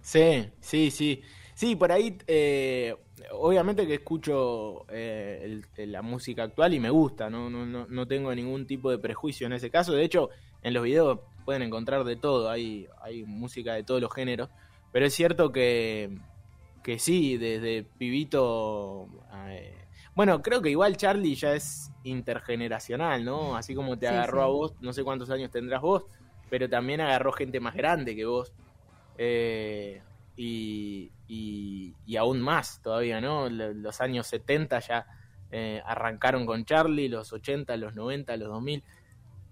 Sí, 0.00 0.48
sí, 0.60 0.90
sí. 0.90 1.22
Sí, 1.54 1.76
por 1.76 1.92
ahí, 1.92 2.16
obviamente 3.32 3.86
que 3.86 3.94
escucho 3.94 4.86
la 5.76 6.02
música 6.02 6.44
actual 6.44 6.74
y 6.74 6.80
me 6.80 6.90
gusta, 6.90 7.30
¿no? 7.30 7.50
No, 7.50 7.66
no, 7.66 7.86
no 7.88 8.08
tengo 8.08 8.34
ningún 8.34 8.66
tipo 8.66 8.90
de 8.90 8.98
prejuicio 8.98 9.46
en 9.46 9.52
ese 9.52 9.70
caso. 9.70 9.92
De 9.92 10.02
hecho, 10.02 10.30
en 10.62 10.74
los 10.74 10.82
videos 10.82 11.20
pueden 11.42 11.62
encontrar 11.62 12.04
de 12.04 12.16
todo, 12.16 12.50
hay, 12.50 12.88
hay 13.00 13.24
música 13.24 13.74
de 13.74 13.84
todos 13.84 14.00
los 14.00 14.12
géneros, 14.12 14.48
pero 14.92 15.06
es 15.06 15.14
cierto 15.14 15.52
que, 15.52 16.18
que 16.82 16.98
sí, 16.98 17.36
desde 17.36 17.84
pibito... 17.84 19.08
Eh, 19.48 19.78
bueno, 20.14 20.42
creo 20.42 20.60
que 20.60 20.68
igual 20.70 20.96
Charlie 20.96 21.34
ya 21.34 21.54
es 21.54 21.90
intergeneracional, 22.04 23.24
¿no? 23.24 23.56
Así 23.56 23.74
como 23.74 23.98
te 23.98 24.06
sí, 24.06 24.12
agarró 24.12 24.38
sí. 24.38 24.44
a 24.44 24.46
vos, 24.46 24.74
no 24.80 24.92
sé 24.92 25.04
cuántos 25.04 25.30
años 25.30 25.50
tendrás 25.50 25.80
vos, 25.80 26.04
pero 26.50 26.68
también 26.68 27.00
agarró 27.00 27.32
gente 27.32 27.60
más 27.60 27.74
grande 27.74 28.14
que 28.14 28.26
vos. 28.26 28.52
Eh, 29.16 30.02
y, 30.36 31.10
y, 31.28 31.94
y 32.04 32.16
aún 32.16 32.40
más 32.40 32.80
todavía, 32.82 33.20
¿no? 33.20 33.48
Los 33.48 34.00
años 34.02 34.26
70 34.26 34.78
ya 34.80 35.06
eh, 35.54 35.82
arrancaron 35.84 36.46
con 36.46 36.64
Charlie, 36.64 37.08
los 37.08 37.32
80, 37.32 37.76
los 37.76 37.94
90, 37.94 38.36
los 38.38 38.48
2000, 38.48 38.82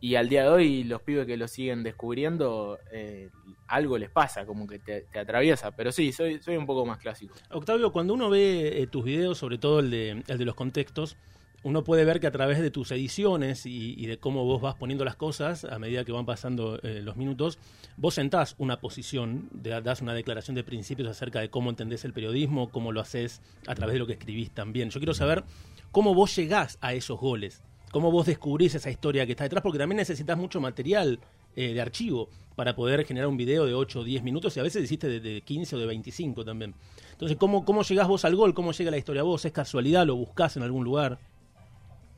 y 0.01 0.15
al 0.15 0.29
día 0.29 0.45
de 0.45 0.49
hoy 0.49 0.85
los 0.85 1.03
pibes 1.03 1.27
que 1.27 1.37
lo 1.37 1.47
siguen 1.49 1.83
descubriendo, 1.83 2.79
eh, 2.93 3.29
algo 3.69 3.99
les 3.99 4.11
pasa, 4.11 4.47
como 4.47 4.67
que 4.67 4.79
te, 4.79 5.03
te 5.03 5.19
atraviesa, 5.19 5.71
pero 5.73 5.93
sí, 5.93 6.13
soy, 6.13 6.41
soy 6.43 6.57
un 6.57 6.67
poco 6.67 6.85
más 6.87 6.99
clásico. 6.99 7.35
Octavio, 7.51 7.93
cuando 7.93 8.15
uno 8.15 8.31
ve 8.31 8.83
eh, 8.83 8.87
tus 8.87 9.05
videos, 9.05 9.39
sobre 9.39 9.59
todo 9.59 9.81
el 9.81 9.91
de, 9.91 10.23
el 10.27 10.39
de 10.39 10.45
los 10.45 10.55
contextos, 10.55 11.17
uno 11.63 11.85
puede 11.85 12.07
ver 12.07 12.21
que 12.21 12.27
a 12.27 12.31
través 12.31 12.59
de 12.59 12.71
tus 12.71 12.91
ediciones 12.91 13.67
y, 13.67 14.07
de 14.07 14.17
cómo 14.19 14.47
vos 14.47 14.63
vas 14.63 14.77
poniendo 14.77 15.05
las 15.05 15.17
cosas 15.17 15.65
a 15.67 15.79
medida 15.79 16.07
que 16.07 16.13
van 16.13 16.25
pasando 16.25 16.81
eh, 16.83 17.03
los 17.03 17.17
minutos, 17.17 17.59
vos 17.99 18.15
sentás 18.15 18.55
una 18.57 18.81
posición, 18.81 19.51
de- 19.53 19.79
das 19.83 20.01
una 20.01 20.15
declaración 20.15 20.55
de 20.55 20.65
principios 20.65 21.07
acerca 21.11 21.39
de 21.41 21.51
cómo 21.51 21.69
entendés 21.69 22.07
el 22.07 22.15
periodismo, 22.15 22.71
cómo 22.71 22.93
lo 22.93 23.01
haces 23.03 23.43
a 23.67 23.75
través 23.75 23.93
de 23.93 23.99
lo 23.99 24.07
que 24.07 24.15
escribís 24.15 24.51
también. 24.53 24.89
Yo 24.89 25.01
quiero 25.01 25.13
saber 25.13 25.45
cómo 25.93 26.15
vos 26.15 26.35
llegás 26.35 26.79
a 26.81 26.95
esos 26.95 27.21
goles, 27.21 27.63
cómo 27.91 28.11
vos 28.11 28.27
descubrís 28.27 28.75
esa 28.75 28.91
historia 28.91 29.27
que 29.27 29.33
está 29.33 29.45
detrás, 29.45 29.63
porque 29.63 29.79
también 29.79 29.99
necesitas 29.99 30.37
mucho 30.37 30.61
material 30.61 31.21
eh, 31.57 31.73
de 31.75 31.81
archivo 31.81 32.29
para 32.55 32.75
poder 32.75 33.05
generar 33.05 33.29
un 33.29 33.37
video 33.37 33.67
de 33.67 33.75
8 33.75 34.01
o 34.01 34.05
10 34.05 34.23
minutos 34.23 34.57
y 34.57 34.61
a 34.61 34.63
veces 34.63 34.85
hiciste 34.85 35.09
de, 35.09 35.21
de 35.21 35.41
15 35.41 35.77
o 35.77 35.79
de 35.79 35.87
25 35.87 36.45
también. 36.45 36.75
Entonces, 37.13 37.37
¿cómo, 37.37 37.65
¿cómo 37.65 37.83
llegás 37.83 38.09
vos 38.09 38.25
al 38.25 38.37
gol? 38.37 38.55
¿Cómo 38.55 38.73
llega 38.73 38.91
la 38.91 38.99
historia 38.99 39.23
a 39.23 39.25
vos? 39.25 39.45
¿Es 39.45 39.53
casualidad? 39.53 40.07
¿Lo 40.07 40.17
buscás 40.17 40.57
en 40.57 40.63
algún 40.63 40.85
lugar? 40.85 41.19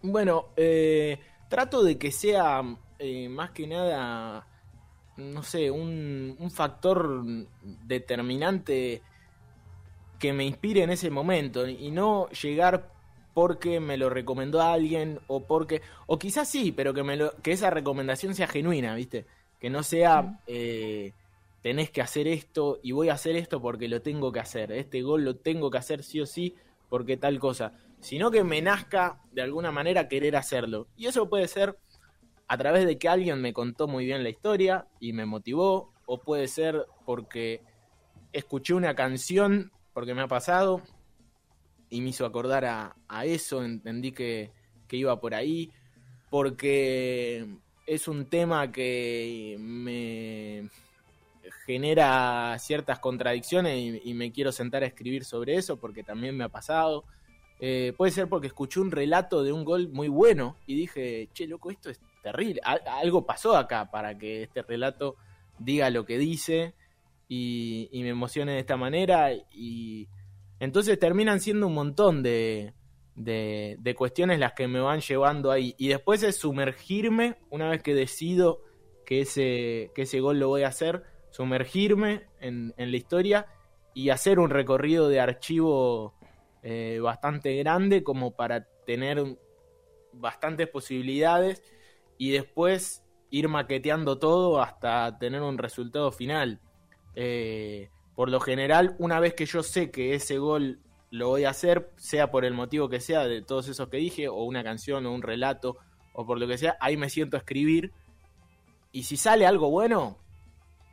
Bueno, 0.02 0.46
eh, 0.56 1.18
trato 1.48 1.82
de 1.82 1.96
que 1.96 2.10
sea 2.10 2.62
eh, 2.98 3.28
más 3.28 3.50
que 3.50 3.66
nada, 3.66 4.46
no 5.16 5.42
sé, 5.42 5.70
un, 5.70 6.36
un 6.38 6.50
factor 6.50 7.24
determinante 7.84 9.02
que 10.18 10.32
me 10.32 10.44
inspire 10.44 10.82
en 10.82 10.90
ese 10.90 11.10
momento 11.10 11.66
y 11.66 11.90
no 11.90 12.28
llegar 12.30 12.91
porque 13.34 13.80
me 13.80 13.96
lo 13.96 14.10
recomendó 14.10 14.60
alguien 14.60 15.20
o 15.26 15.44
porque 15.46 15.82
o 16.06 16.18
quizás 16.18 16.48
sí, 16.48 16.72
pero 16.72 16.94
que 16.94 17.02
me 17.02 17.16
lo, 17.16 17.34
que 17.42 17.52
esa 17.52 17.70
recomendación 17.70 18.34
sea 18.34 18.46
genuina, 18.46 18.94
¿viste? 18.94 19.26
Que 19.60 19.70
no 19.70 19.82
sea 19.82 20.40
eh, 20.46 21.12
tenés 21.62 21.90
que 21.90 22.02
hacer 22.02 22.28
esto 22.28 22.78
y 22.82 22.92
voy 22.92 23.08
a 23.08 23.14
hacer 23.14 23.36
esto 23.36 23.60
porque 23.60 23.88
lo 23.88 24.02
tengo 24.02 24.32
que 24.32 24.40
hacer, 24.40 24.72
este 24.72 25.02
gol 25.02 25.24
lo 25.24 25.36
tengo 25.36 25.70
que 25.70 25.78
hacer 25.78 26.02
sí 26.02 26.20
o 26.20 26.26
sí 26.26 26.54
porque 26.88 27.16
tal 27.16 27.38
cosa, 27.38 27.72
sino 28.00 28.30
que 28.30 28.44
me 28.44 28.60
nazca 28.60 29.20
de 29.32 29.42
alguna 29.42 29.72
manera 29.72 30.08
querer 30.08 30.36
hacerlo. 30.36 30.88
Y 30.96 31.06
eso 31.06 31.30
puede 31.30 31.48
ser 31.48 31.78
a 32.48 32.58
través 32.58 32.84
de 32.84 32.98
que 32.98 33.08
alguien 33.08 33.40
me 33.40 33.54
contó 33.54 33.88
muy 33.88 34.04
bien 34.04 34.22
la 34.22 34.28
historia 34.28 34.86
y 35.00 35.14
me 35.14 35.24
motivó, 35.24 35.90
o 36.04 36.18
puede 36.18 36.48
ser 36.48 36.86
porque 37.06 37.62
escuché 38.34 38.74
una 38.74 38.94
canción, 38.94 39.72
porque 39.94 40.12
me 40.12 40.20
ha 40.20 40.28
pasado, 40.28 40.82
y 41.92 42.00
me 42.00 42.08
hizo 42.08 42.24
acordar 42.24 42.64
a, 42.64 42.96
a 43.06 43.26
eso, 43.26 43.62
entendí 43.62 44.12
que, 44.12 44.50
que 44.88 44.96
iba 44.96 45.20
por 45.20 45.34
ahí, 45.34 45.70
porque 46.30 47.46
es 47.86 48.08
un 48.08 48.24
tema 48.24 48.72
que 48.72 49.58
me 49.60 50.70
genera 51.66 52.56
ciertas 52.58 52.98
contradicciones 52.98 54.00
y, 54.02 54.14
me 54.14 54.32
quiero 54.32 54.52
sentar 54.52 54.82
a 54.82 54.86
escribir 54.86 55.26
sobre 55.26 55.56
eso, 55.56 55.78
porque 55.78 56.02
también 56.02 56.34
me 56.34 56.44
ha 56.44 56.48
pasado. 56.48 57.04
Eh, 57.60 57.92
puede 57.94 58.10
ser 58.10 58.26
porque 58.26 58.46
escuché 58.46 58.80
un 58.80 58.90
relato 58.90 59.44
de 59.44 59.52
un 59.52 59.62
gol 59.62 59.90
muy 59.90 60.08
bueno 60.08 60.56
y 60.66 60.74
dije, 60.74 61.28
che, 61.34 61.46
loco, 61.46 61.70
esto 61.70 61.90
es 61.90 62.00
terrible. 62.22 62.62
Al- 62.64 62.82
algo 62.86 63.26
pasó 63.26 63.54
acá 63.54 63.90
para 63.90 64.16
que 64.16 64.44
este 64.44 64.62
relato 64.62 65.16
diga 65.58 65.90
lo 65.90 66.06
que 66.06 66.16
dice 66.16 66.72
y, 67.28 67.90
y 67.92 68.02
me 68.02 68.08
emocione 68.08 68.52
de 68.52 68.60
esta 68.60 68.78
manera. 68.78 69.30
Y 69.52 70.08
entonces 70.62 70.96
terminan 70.96 71.40
siendo 71.40 71.66
un 71.66 71.74
montón 71.74 72.22
de, 72.22 72.72
de, 73.16 73.94
cuestiones 73.96 74.38
las 74.38 74.52
que 74.52 74.68
me 74.68 74.78
van 74.78 75.00
llevando 75.00 75.50
ahí. 75.50 75.74
Y 75.76 75.88
después 75.88 76.22
es 76.22 76.36
sumergirme, 76.36 77.34
una 77.50 77.68
vez 77.68 77.82
que 77.82 77.96
decido 77.96 78.62
que 79.04 79.22
ese, 79.22 79.90
que 79.92 80.02
ese 80.02 80.20
gol 80.20 80.38
lo 80.38 80.46
voy 80.46 80.62
a 80.62 80.68
hacer, 80.68 81.02
sumergirme 81.30 82.28
en, 82.38 82.74
en 82.76 82.92
la 82.92 82.96
historia 82.96 83.46
y 83.92 84.10
hacer 84.10 84.38
un 84.38 84.50
recorrido 84.50 85.08
de 85.08 85.18
archivo 85.18 86.14
eh, 86.62 87.00
bastante 87.02 87.56
grande 87.56 88.04
como 88.04 88.36
para 88.36 88.68
tener 88.86 89.36
bastantes 90.12 90.68
posibilidades 90.68 91.60
y 92.18 92.30
después 92.30 93.04
ir 93.30 93.48
maqueteando 93.48 94.20
todo 94.20 94.62
hasta 94.62 95.18
tener 95.18 95.42
un 95.42 95.58
resultado 95.58 96.12
final. 96.12 96.60
Eh, 97.16 97.90
por 98.14 98.30
lo 98.30 98.40
general, 98.40 98.94
una 98.98 99.20
vez 99.20 99.34
que 99.34 99.46
yo 99.46 99.62
sé 99.62 99.90
que 99.90 100.14
ese 100.14 100.38
gol 100.38 100.80
lo 101.10 101.28
voy 101.28 101.44
a 101.44 101.50
hacer, 101.50 101.90
sea 101.96 102.30
por 102.30 102.44
el 102.44 102.54
motivo 102.54 102.88
que 102.88 103.00
sea 103.00 103.26
de 103.26 103.42
todos 103.42 103.68
esos 103.68 103.88
que 103.88 103.98
dije, 103.98 104.28
o 104.28 104.44
una 104.44 104.64
canción, 104.64 105.04
o 105.06 105.12
un 105.12 105.22
relato, 105.22 105.76
o 106.12 106.26
por 106.26 106.38
lo 106.38 106.46
que 106.46 106.58
sea, 106.58 106.76
ahí 106.80 106.96
me 106.96 107.10
siento 107.10 107.36
a 107.36 107.40
escribir. 107.40 107.92
Y 108.92 109.04
si 109.04 109.16
sale 109.16 109.46
algo 109.46 109.70
bueno, 109.70 110.18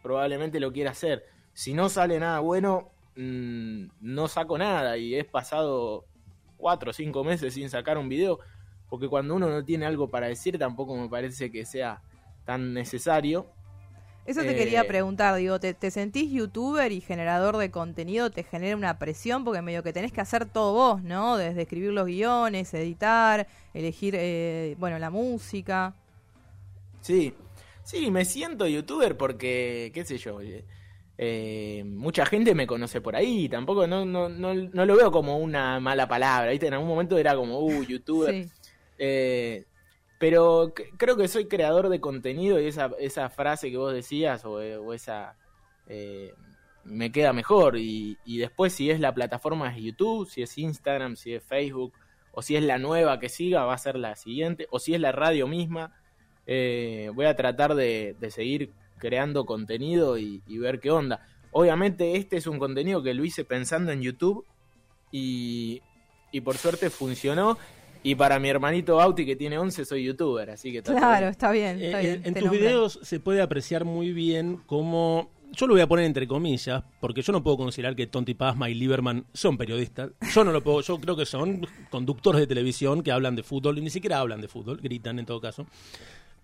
probablemente 0.01 0.59
lo 0.59 0.71
quiera 0.71 0.91
hacer. 0.91 1.25
Si 1.53 1.73
no 1.73 1.89
sale 1.89 2.19
nada 2.19 2.39
bueno, 2.39 2.91
mm, 3.15 3.87
no 4.01 4.27
saco 4.27 4.57
nada 4.57 4.97
y 4.97 5.15
he 5.15 5.23
pasado 5.23 6.05
cuatro 6.57 6.91
o 6.91 6.93
cinco 6.93 7.23
meses 7.23 7.53
sin 7.53 7.69
sacar 7.69 7.97
un 7.97 8.09
video, 8.09 8.39
porque 8.89 9.07
cuando 9.07 9.35
uno 9.35 9.49
no 9.49 9.63
tiene 9.63 9.85
algo 9.85 10.09
para 10.09 10.27
decir 10.27 10.57
tampoco 10.57 10.95
me 10.95 11.09
parece 11.09 11.51
que 11.51 11.65
sea 11.65 12.01
tan 12.45 12.73
necesario. 12.73 13.47
Eso 14.29 14.45
te 14.45 14.51
Eh, 14.51 14.55
quería 14.55 14.85
preguntar, 14.85 15.35
digo, 15.37 15.59
¿te, 15.59 15.73
te 15.73 15.89
sentís 15.89 16.31
youtuber 16.31 16.91
y 16.91 17.01
generador 17.01 17.57
de 17.57 17.71
contenido? 17.71 18.29
¿Te 18.29 18.43
genera 18.43 18.77
una 18.77 18.99
presión? 18.99 19.43
Porque 19.43 19.63
medio 19.63 19.81
que 19.81 19.91
tenés 19.91 20.11
que 20.11 20.21
hacer 20.21 20.45
todo 20.45 20.73
vos, 20.73 21.01
¿no? 21.03 21.35
Desde 21.35 21.63
escribir 21.63 21.91
los 21.93 22.05
guiones, 22.05 22.71
editar, 22.75 23.47
elegir, 23.73 24.13
eh, 24.15 24.75
bueno, 24.77 24.99
la 24.99 25.09
música. 25.09 25.95
Sí, 27.01 27.33
sí, 27.83 28.11
me 28.11 28.25
siento 28.25 28.67
youtuber 28.67 29.17
porque, 29.17 29.91
qué 29.93 30.05
sé 30.05 30.17
yo, 30.17 30.41
eh, 30.41 30.65
eh, 31.17 31.83
mucha 31.85 32.25
gente 32.25 32.53
me 32.55 32.67
conoce 32.67 33.01
por 33.01 33.15
ahí, 33.15 33.49
tampoco 33.49 33.87
no, 33.87 34.05
no, 34.05 34.29
no, 34.29 34.53
no 34.53 34.85
lo 34.85 34.95
veo 34.95 35.11
como 35.11 35.37
una 35.39 35.79
mala 35.79 36.07
palabra, 36.07 36.51
¿viste? 36.51 36.67
En 36.67 36.73
algún 36.73 36.89
momento 36.89 37.17
era 37.17 37.35
como, 37.35 37.59
uh, 37.59 37.83
youtuber. 37.83 38.37
Sí. 38.41 38.51
Pero 40.19 40.73
creo 40.97 41.15
que 41.17 41.27
soy 41.27 41.45
creador 41.47 41.89
de 41.89 41.99
contenido 42.01 42.59
y 42.59 42.67
esa, 42.67 42.91
esa 42.99 43.29
frase 43.29 43.71
que 43.71 43.77
vos 43.77 43.93
decías 43.93 44.45
o, 44.45 44.61
eh, 44.61 44.77
esa 44.93 45.37
eh, 45.87 46.33
me 46.83 47.11
queda 47.11 47.33
mejor. 47.33 47.77
Y, 47.77 48.17
y 48.25 48.37
después 48.37 48.73
si 48.73 48.91
es 48.91 48.99
la 48.99 49.13
plataforma 49.13 49.73
es 49.73 49.81
YouTube, 49.81 50.29
si 50.29 50.41
es 50.41 50.57
Instagram, 50.57 51.15
si 51.15 51.33
es 51.33 51.43
Facebook 51.43 51.93
o 52.33 52.41
si 52.41 52.55
es 52.57 52.63
la 52.63 52.77
nueva 52.77 53.19
que 53.19 53.29
siga 53.29 53.63
va 53.63 53.73
a 53.73 53.77
ser 53.77 53.95
la 53.95 54.15
siguiente 54.15 54.67
o 54.71 54.79
si 54.79 54.93
es 54.93 54.99
la 55.01 55.11
radio 55.13 55.47
misma. 55.47 55.95
eh, 56.45 57.11
voy 57.13 57.25
a 57.25 57.35
tratar 57.35 57.75
de, 57.75 58.15
de 58.19 58.31
seguir 58.31 58.71
creando 58.97 59.45
contenido 59.45 60.17
y, 60.17 60.41
y 60.47 60.57
ver 60.57 60.79
qué 60.79 60.91
onda. 60.91 61.25
Obviamente 61.51 62.17
este 62.17 62.37
es 62.37 62.47
un 62.47 62.59
contenido 62.59 63.01
que 63.03 63.13
lo 63.13 63.23
hice 63.23 63.45
pensando 63.45 63.91
en 63.91 64.01
YouTube 64.01 64.45
y, 65.11 65.81
y 66.31 66.41
por 66.41 66.57
suerte 66.57 66.89
funcionó. 66.89 67.57
Y 68.03 68.15
para 68.15 68.39
mi 68.39 68.47
hermanito 68.49 68.95
Bauti 68.95 69.25
que 69.25 69.35
tiene 69.35 69.57
11 69.57 69.83
soy 69.85 70.05
youtuber, 70.05 70.49
así 70.51 70.71
que 70.71 70.77
está 70.79 70.93
Claro, 70.93 71.19
bien. 71.19 71.29
está 71.31 71.51
bien, 71.51 71.81
Eh, 71.81 72.13
está 72.23 72.29
en- 72.29 72.33
tus 72.35 72.49
videos 72.51 72.99
se 73.03 73.19
puede 73.19 73.41
apreciar 73.41 73.83
muy 73.85 74.13
bien 74.13 74.61
cómo... 74.65 75.29
Yo 75.51 75.65
lo 75.65 75.73
voy 75.73 75.81
a 75.81 75.87
poner 75.87 76.05
entre 76.05 76.27
comillas, 76.27 76.83
porque 77.01 77.23
yo 77.23 77.33
no 77.33 77.43
puedo 77.43 77.57
considerar 77.57 77.95
que 77.95 78.05
Tonti 78.05 78.35
Pasma 78.35 78.69
y 78.69 78.75
Lieberman 78.75 79.25
son 79.33 79.57
periodistas. 79.57 80.11
Yo 80.33 80.43
no 80.43 80.51
lo 80.51 80.63
puedo, 80.63 80.81
yo 80.81 80.99
creo 80.99 81.17
que 81.17 81.25
son 81.25 81.65
conductores 81.89 82.39
de 82.39 82.45
televisión 82.47 83.01
que 83.01 83.11
hablan 83.11 83.35
de 83.35 83.41
fútbol, 83.41 83.79
y 83.79 83.81
ni 83.81 83.89
siquiera 83.89 84.19
hablan 84.19 84.41
de 84.41 84.47
fútbol, 84.47 84.77
gritan 84.79 85.17
en 85.17 85.25
todo 85.25 85.41
caso. 85.41 85.65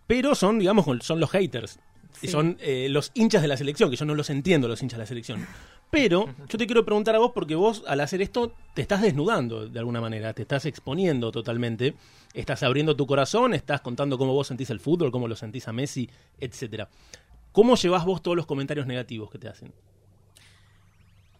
Pero 0.08 0.34
son, 0.34 0.58
digamos, 0.58 0.86
son 1.06 1.20
los 1.20 1.30
haters. 1.30 1.80
Y 2.22 2.28
son 2.30 2.58
eh, 2.62 2.88
los 2.90 3.12
hinchas 3.14 3.42
de 3.44 3.48
la 3.48 3.58
selección, 3.58 3.90
que 3.92 3.96
yo 3.98 4.06
no 4.06 4.16
los 4.16 4.30
entiendo, 4.30 4.68
los 4.68 4.82
hinchas 4.82 4.98
de 4.98 5.04
la 5.04 5.08
selección. 5.08 5.46
Pero 5.96 6.28
yo 6.50 6.58
te 6.58 6.66
quiero 6.66 6.84
preguntar 6.84 7.16
a 7.16 7.20
vos, 7.20 7.32
porque 7.34 7.56
vos 7.56 7.82
al 7.88 8.02
hacer 8.02 8.22
esto 8.22 8.52
te 8.74 8.82
estás 8.82 9.02
desnudando 9.02 9.66
de 9.70 9.80
alguna 9.80 10.02
manera, 10.02 10.34
te 10.34 10.42
estás 10.42 10.66
exponiendo 10.66 11.32
totalmente, 11.32 11.94
estás 12.34 12.64
abriendo 12.64 12.98
tu 12.98 13.08
corazón, 13.08 13.54
estás 13.54 13.80
contando 13.80 14.18
cómo 14.18 14.34
vos 14.34 14.48
sentís 14.48 14.70
el 14.72 14.82
fútbol, 14.82 15.10
cómo 15.10 15.30
lo 15.30 15.38
sentís 15.38 15.70
a 15.70 15.72
Messi, 15.72 16.10
etcétera. 16.38 16.90
¿Cómo 17.54 17.78
llevas 17.78 18.04
vos 18.04 18.22
todos 18.22 18.36
los 18.36 18.46
comentarios 18.46 18.86
negativos 18.88 19.32
que 19.32 19.40
te 19.40 19.48
hacen? 19.48 19.72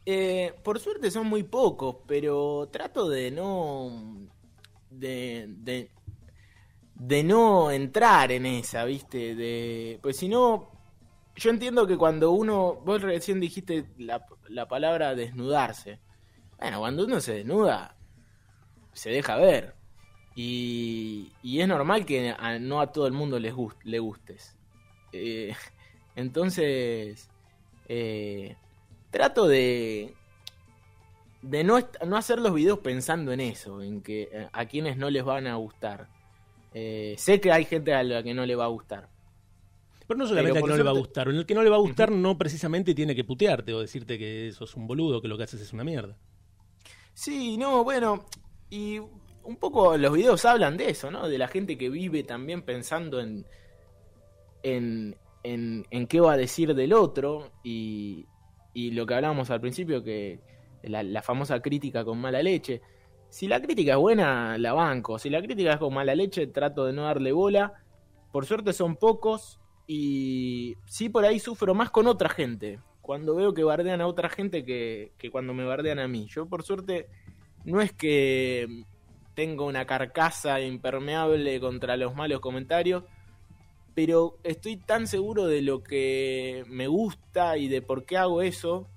Eh, 0.06 0.54
por 0.64 0.80
suerte 0.80 1.12
son 1.12 1.28
muy 1.28 1.44
pocos, 1.44 1.98
pero 2.08 2.70
trato 2.72 3.10
de 3.10 3.32
no. 3.32 4.22
de. 4.90 5.48
de, 5.50 5.90
de 6.94 7.24
no 7.26 7.72
entrar 7.72 8.32
en 8.32 8.46
esa, 8.46 8.86
¿viste? 8.86 9.36
De, 9.36 10.00
pues 10.02 10.16
si 10.16 10.30
no. 10.30 10.70
Yo 11.36 11.50
entiendo 11.50 11.86
que 11.88 11.98
cuando 11.98 12.32
uno. 12.32 12.76
Vos 12.76 13.02
recién 13.02 13.40
dijiste 13.40 13.86
la, 13.98 14.26
la 14.48 14.68
palabra 14.68 15.16
desnudarse. 15.16 16.00
Bueno, 16.60 16.80
cuando 16.80 17.04
uno 17.06 17.20
se 17.20 17.34
desnuda, 17.36 17.96
se 18.94 19.10
deja 19.10 19.36
ver. 19.38 19.76
Y, 20.36 21.32
y 21.42 21.62
es 21.62 21.68
normal 21.68 22.06
que 22.06 22.30
a- 22.38 22.60
no 22.60 22.82
a 22.82 22.92
todo 22.92 23.08
el 23.08 23.14
mundo 23.14 23.40
les 23.40 23.54
gust- 23.54 23.82
le 23.84 24.00
gustes. 24.00 24.56
Eh, 25.12 25.54
entonces. 26.16 27.30
eh, 27.88 28.56
trato 29.12 29.48
de 29.48 30.14
de 31.42 31.64
no, 31.64 31.78
no 32.06 32.18
hacer 32.18 32.40
los 32.40 32.54
videos 32.54 32.80
pensando 32.80 33.32
en 33.32 33.40
eso, 33.40 33.82
en 33.82 34.02
que 34.02 34.30
eh, 34.32 34.50
a 34.52 34.66
quienes 34.66 34.98
no 34.98 35.10
les 35.10 35.24
van 35.24 35.48
a 35.48 35.56
gustar. 35.56 36.08
Eh, 36.74 37.16
sé 37.18 37.40
que 37.40 37.52
hay 37.52 37.66
gente 37.66 37.94
a 37.94 38.04
la 38.04 38.24
que 38.24 38.34
no 38.34 38.46
le 38.46 38.56
va 38.56 38.66
a 38.66 38.70
gustar. 38.70 39.10
Pero 40.08 40.18
no 40.18 40.28
solamente 40.28 40.54
Pero 40.54 40.62
por 40.62 40.70
no 40.70 40.78
le 40.78 40.84
va 40.84 40.92
a 40.92 40.94
gustar. 40.94 41.30
En 41.30 41.36
el 41.36 41.46
que 41.46 41.56
no 41.56 41.64
le 41.64 41.70
va 41.70 41.78
a 41.78 41.80
gustar 41.80 42.12
no 42.12 42.38
precisamente 42.38 42.94
tiene 42.94 43.16
que 43.16 43.24
putearte 43.24 43.74
o 43.74 43.80
decirte 43.80 44.20
que 44.20 44.52
sos 44.52 44.76
un 44.76 44.88
boludo, 44.88 45.22
que 45.22 45.28
lo 45.28 45.38
que 45.38 45.44
haces 45.44 45.62
es 45.62 45.74
una 45.74 45.84
mierda. 45.84 46.18
Sí, 47.14 47.58
no, 47.58 47.84
bueno, 47.84 48.26
y 48.70 49.00
un 49.00 49.56
poco 49.58 49.98
los 49.98 50.14
videos 50.14 50.46
hablan 50.46 50.78
de 50.78 50.90
eso, 50.90 51.10
¿no? 51.10 51.28
De 51.28 51.38
la 51.38 51.48
gente 51.48 51.78
que 51.78 51.90
vive 51.90 52.24
también 52.24 52.62
pensando 52.62 53.20
en, 53.20 53.46
en, 54.64 55.16
en, 55.44 55.86
en 55.90 56.08
qué 56.08 56.20
va 56.20 56.34
a 56.34 56.38
decir 56.38 56.76
del 56.76 56.94
otro 56.94 57.52
y, 57.64 58.26
y 58.74 58.92
lo 58.92 59.06
que 59.06 59.14
hablábamos 59.14 59.50
al 59.50 59.62
principio, 59.62 60.04
que 60.04 60.40
la, 60.84 61.04
la 61.04 61.22
famosa 61.22 61.62
crítica 61.62 62.04
con 62.04 62.20
mala 62.20 62.44
leche. 62.44 62.82
Si 63.30 63.48
la 63.48 63.62
crítica 63.62 63.94
es 63.94 63.98
buena, 63.98 64.58
la 64.58 64.74
banco. 64.74 65.18
Si 65.18 65.30
la 65.30 65.42
crítica 65.42 65.74
es 65.74 65.78
con 65.78 65.94
mala 65.94 66.16
leche, 66.16 66.48
trato 66.48 66.86
de 66.86 66.94
no 66.94 67.04
darle 67.04 67.32
bola. 67.32 67.74
Por 68.32 68.46
suerte 68.46 68.74
son 68.74 68.96
pocos 68.98 69.60
y 69.88 70.76
sí 70.86 71.10
por 71.10 71.26
ahí 71.26 71.40
sufro 71.40 71.74
más 71.74 71.90
con 71.90 72.08
otra 72.08 72.30
gente. 72.30 72.80
Cuando 73.02 73.36
veo 73.36 73.54
que 73.54 73.64
bardean 73.64 74.02
a 74.02 74.08
otra 74.08 74.30
gente 74.30 74.66
que, 74.66 75.12
que 75.18 75.30
cuando 75.30 75.54
me 75.54 75.64
bardean 75.64 76.00
a 76.00 76.08
mí. 76.08 76.28
Yo 76.28 76.48
por 76.48 76.64
suerte 76.64 77.08
no 77.64 77.82
es 77.82 77.92
que 77.92 78.86
tengo 79.36 79.66
una 79.66 79.86
carcasa 79.86 80.60
impermeable 80.62 81.60
contra 81.60 81.98
los 81.98 82.16
malos 82.16 82.40
comentarios, 82.40 83.04
pero 83.94 84.38
estoy 84.44 84.78
tan 84.78 85.08
seguro 85.08 85.46
de 85.46 85.62
lo 85.62 85.84
que 85.84 86.64
me 86.68 86.88
gusta 86.88 87.58
y 87.58 87.68
de 87.68 87.82
por 87.82 88.06
qué 88.06 88.18
hago 88.18 88.42
eso, 88.42 88.88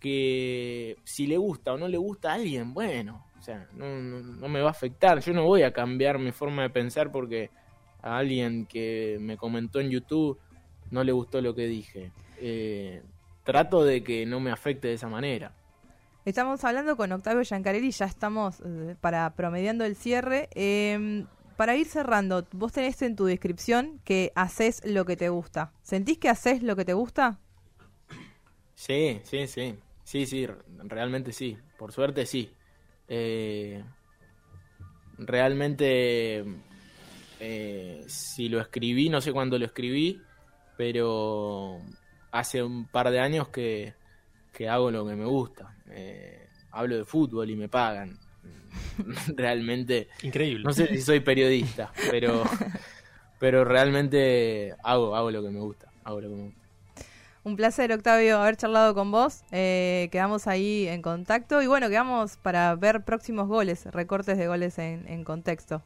que 0.00 0.96
si 1.04 1.26
le 1.26 1.36
gusta 1.36 1.74
o 1.74 1.78
no 1.78 1.88
le 1.88 1.98
gusta 1.98 2.32
a 2.32 2.34
alguien, 2.34 2.72
bueno, 2.74 3.26
o 3.38 3.42
sea, 3.42 3.68
no, 3.74 4.00
no, 4.00 4.20
no 4.20 4.48
me 4.48 4.60
va 4.60 4.68
a 4.68 4.72
afectar. 4.72 5.20
Yo 5.20 5.32
no 5.32 5.44
voy 5.44 5.62
a 5.62 5.72
cambiar 5.72 6.18
mi 6.18 6.30
forma 6.30 6.62
de 6.62 6.70
pensar 6.70 7.10
porque 7.10 7.50
a 8.02 8.18
alguien 8.18 8.66
que 8.66 9.18
me 9.20 9.36
comentó 9.36 9.80
en 9.80 9.90
YouTube 9.90 10.38
no 10.90 11.04
le 11.04 11.12
gustó 11.12 11.40
lo 11.40 11.54
que 11.54 11.66
dije. 11.66 12.12
Eh, 12.38 13.02
trato 13.44 13.84
de 13.84 14.02
que 14.04 14.26
no 14.26 14.40
me 14.40 14.50
afecte 14.50 14.88
de 14.88 14.94
esa 14.94 15.08
manera. 15.08 15.54
Estamos 16.24 16.62
hablando 16.64 16.96
con 16.96 17.10
Octavio 17.10 17.42
Giancarelli, 17.42 17.90
ya 17.90 18.06
estamos 18.06 18.62
eh, 18.64 18.94
para 19.00 19.34
promediando 19.34 19.84
el 19.84 19.96
cierre. 19.96 20.48
Eh, 20.54 21.24
para 21.56 21.76
ir 21.76 21.86
cerrando, 21.86 22.46
vos 22.52 22.72
tenés 22.72 23.00
en 23.02 23.16
tu 23.16 23.24
descripción 23.24 24.00
que 24.04 24.32
haces 24.34 24.82
lo 24.84 25.04
que 25.04 25.16
te 25.16 25.28
gusta. 25.28 25.72
¿Sentís 25.82 26.18
que 26.18 26.28
haces 26.28 26.62
lo 26.62 26.76
que 26.76 26.84
te 26.84 26.92
gusta? 26.94 27.38
Sí, 28.74 29.20
sí, 29.24 29.46
sí. 29.46 29.76
Sí, 30.02 30.26
sí, 30.26 30.46
realmente 30.84 31.32
sí. 31.32 31.56
Por 31.78 31.92
suerte 31.92 32.26
sí. 32.26 32.52
Eh, 33.06 33.84
realmente, 35.18 36.44
eh, 37.44 38.04
si 38.06 38.48
lo 38.48 38.60
escribí, 38.60 39.08
no 39.08 39.20
sé 39.20 39.32
cuándo 39.32 39.58
lo 39.58 39.66
escribí, 39.66 40.22
pero 40.76 41.80
hace 42.30 42.62
un 42.62 42.86
par 42.86 43.10
de 43.10 43.18
años 43.18 43.48
que, 43.48 43.94
que 44.52 44.68
hago 44.68 44.92
lo 44.92 45.04
que 45.04 45.16
me 45.16 45.24
gusta. 45.24 45.74
Eh, 45.90 46.46
hablo 46.70 46.96
de 46.96 47.04
fútbol 47.04 47.50
y 47.50 47.56
me 47.56 47.68
pagan. 47.68 48.16
realmente, 49.36 50.08
Increíble. 50.22 50.62
no 50.62 50.72
sé 50.72 50.86
si 50.86 51.00
soy 51.00 51.18
periodista, 51.18 51.92
pero, 52.12 52.44
pero 53.40 53.64
realmente 53.64 54.76
hago, 54.84 55.16
hago 55.16 55.32
lo 55.32 55.42
que 55.42 55.50
me 55.50 55.58
gusta. 55.58 55.88
Hago 56.04 56.20
lo 56.20 56.28
que 56.28 56.36
me 56.36 56.42
gusta. 56.44 56.60
Un 57.42 57.56
placer, 57.56 57.92
Octavio, 57.92 58.38
haber 58.38 58.56
charlado 58.56 58.94
con 58.94 59.10
vos. 59.10 59.42
Eh, 59.50 60.08
quedamos 60.12 60.46
ahí 60.46 60.86
en 60.86 61.02
contacto 61.02 61.60
y 61.60 61.66
bueno, 61.66 61.88
quedamos 61.88 62.36
para 62.36 62.72
ver 62.76 63.02
próximos 63.02 63.48
goles, 63.48 63.86
recortes 63.86 64.38
de 64.38 64.46
goles 64.46 64.78
en, 64.78 65.08
en 65.08 65.24
contexto. 65.24 65.82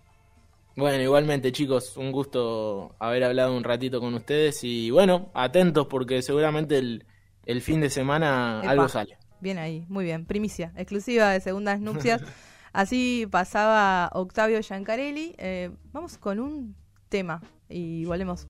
Bueno, 0.77 1.03
igualmente 1.03 1.53
chicos, 1.53 1.97
un 1.97 2.13
gusto 2.13 2.95
haber 2.99 3.25
hablado 3.25 3.57
un 3.57 3.65
ratito 3.65 3.99
con 3.99 4.13
ustedes 4.13 4.63
y 4.63 4.91
bueno, 4.91 5.31
atentos 5.33 5.87
porque 5.87 6.21
seguramente 6.21 6.77
el, 6.77 7.07
el 7.47 7.63
fin 7.63 7.81
de 7.81 7.89
semana 7.89 8.61
Epa. 8.63 8.73
algo 8.73 8.89
sale. 8.89 9.17
Bien 9.41 9.57
ahí, 9.57 9.87
muy 9.89 10.05
bien. 10.05 10.27
Primicia, 10.27 10.73
exclusiva 10.77 11.31
de 11.31 11.41
Segundas 11.41 11.81
Nupcias. 11.81 12.23
Así 12.75 13.27
pasaba 13.31 14.11
Octavio 14.13 14.61
Giancarelli. 14.61 15.35
Eh, 15.39 15.71
vamos 15.93 16.19
con 16.19 16.41
un 16.41 16.77
tema 17.09 17.41
y 17.71 18.05
volvemos. 18.05 18.45